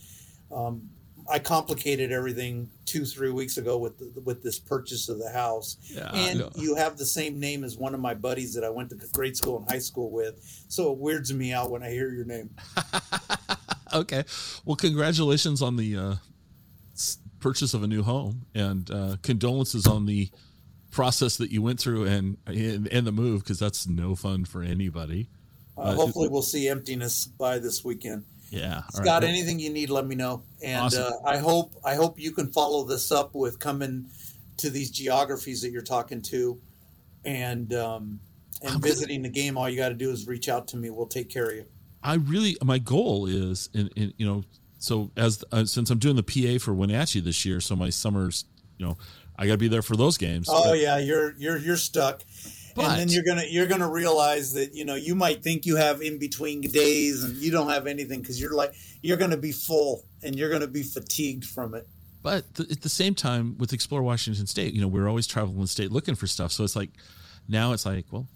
[0.51, 0.89] um,
[1.31, 5.77] I complicated everything two three weeks ago with the, with this purchase of the house,
[5.95, 6.11] Yeah.
[6.13, 6.51] and no.
[6.57, 9.37] you have the same name as one of my buddies that I went to grade
[9.37, 10.41] school and high school with.
[10.69, 12.51] So it weirds me out when I hear your name.
[13.95, 14.25] okay.
[14.65, 16.15] Well, congratulations on the uh,
[17.41, 20.31] purchase of a new home, and uh, condolences on the
[20.91, 24.63] process that you went through and and, and the move because that's no fun for
[24.63, 25.29] anybody.
[25.77, 28.25] Uh, Uh, hopefully, we'll see emptiness by this weekend.
[28.53, 28.83] Yeah.
[28.93, 29.25] Scott, right.
[29.25, 30.43] anything you need, let me know.
[30.63, 31.13] And Awesome.
[31.25, 34.07] uh, I hope I hope you can follow this up with coming
[34.59, 36.61] to these geographies that you're talking to,
[37.25, 38.21] and um,
[38.61, 39.57] and I'm gonna- visiting the game.
[39.57, 40.91] All you got to do is reach out to me.
[40.91, 41.65] We'll take care of you.
[42.03, 44.43] I really my goal is in, in you know
[44.79, 48.45] so as uh, since I'm doing the PA for Wenatchee this year, so my summers
[48.77, 48.99] you know
[49.39, 50.49] I got to be there for those games.
[50.51, 52.23] Oh But- yeah, you're you're you're stuck.
[52.75, 55.77] But- and then you're gonna you're gonna realize that you know you might think you
[55.77, 59.53] have in between days and you don't have anything because you're like you're gonna be
[59.53, 61.87] full and you're gonna be fatigued from it.
[62.23, 65.61] But th- at the same time, with Explore Washington State, you know, we're always traveling
[65.61, 66.53] the state looking for stuff.
[66.53, 66.91] So it's like
[67.49, 68.29] now it's like, well,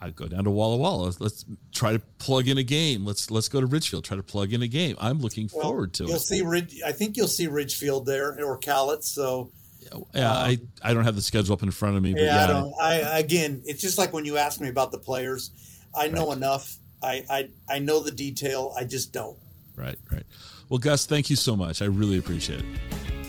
[0.00, 1.12] I go down to Walla Walla.
[1.20, 3.04] Let's, try to plug in a game.
[3.04, 4.04] Let's let's go to Ridgefield.
[4.04, 4.96] Try to plug in a game.
[4.98, 6.20] I'm looking Well, forward to you'll it.
[6.20, 6.80] see Ridge.
[6.84, 9.04] I think you'll see Ridgefield there or Cowlitz.
[9.04, 9.52] So
[10.14, 12.34] yeah, um, I I don't have the schedule up in front of me, but yeah,
[12.36, 12.74] yeah, I don't.
[12.80, 15.50] I again, it's just like when you ask me about the players.
[15.94, 16.36] I know Right.
[16.36, 16.76] enough.
[17.02, 18.74] I, I I know the detail.
[18.78, 19.36] I just don't.
[19.76, 20.24] right, right.
[20.68, 21.82] Well, Gus, thank you so much.
[21.82, 22.66] I really appreciate it.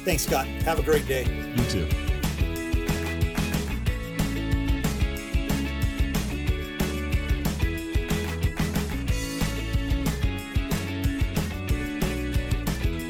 [0.06, 0.45] Thanks, Scott.
[0.45, 1.24] Have a great day.
[1.56, 1.88] You too.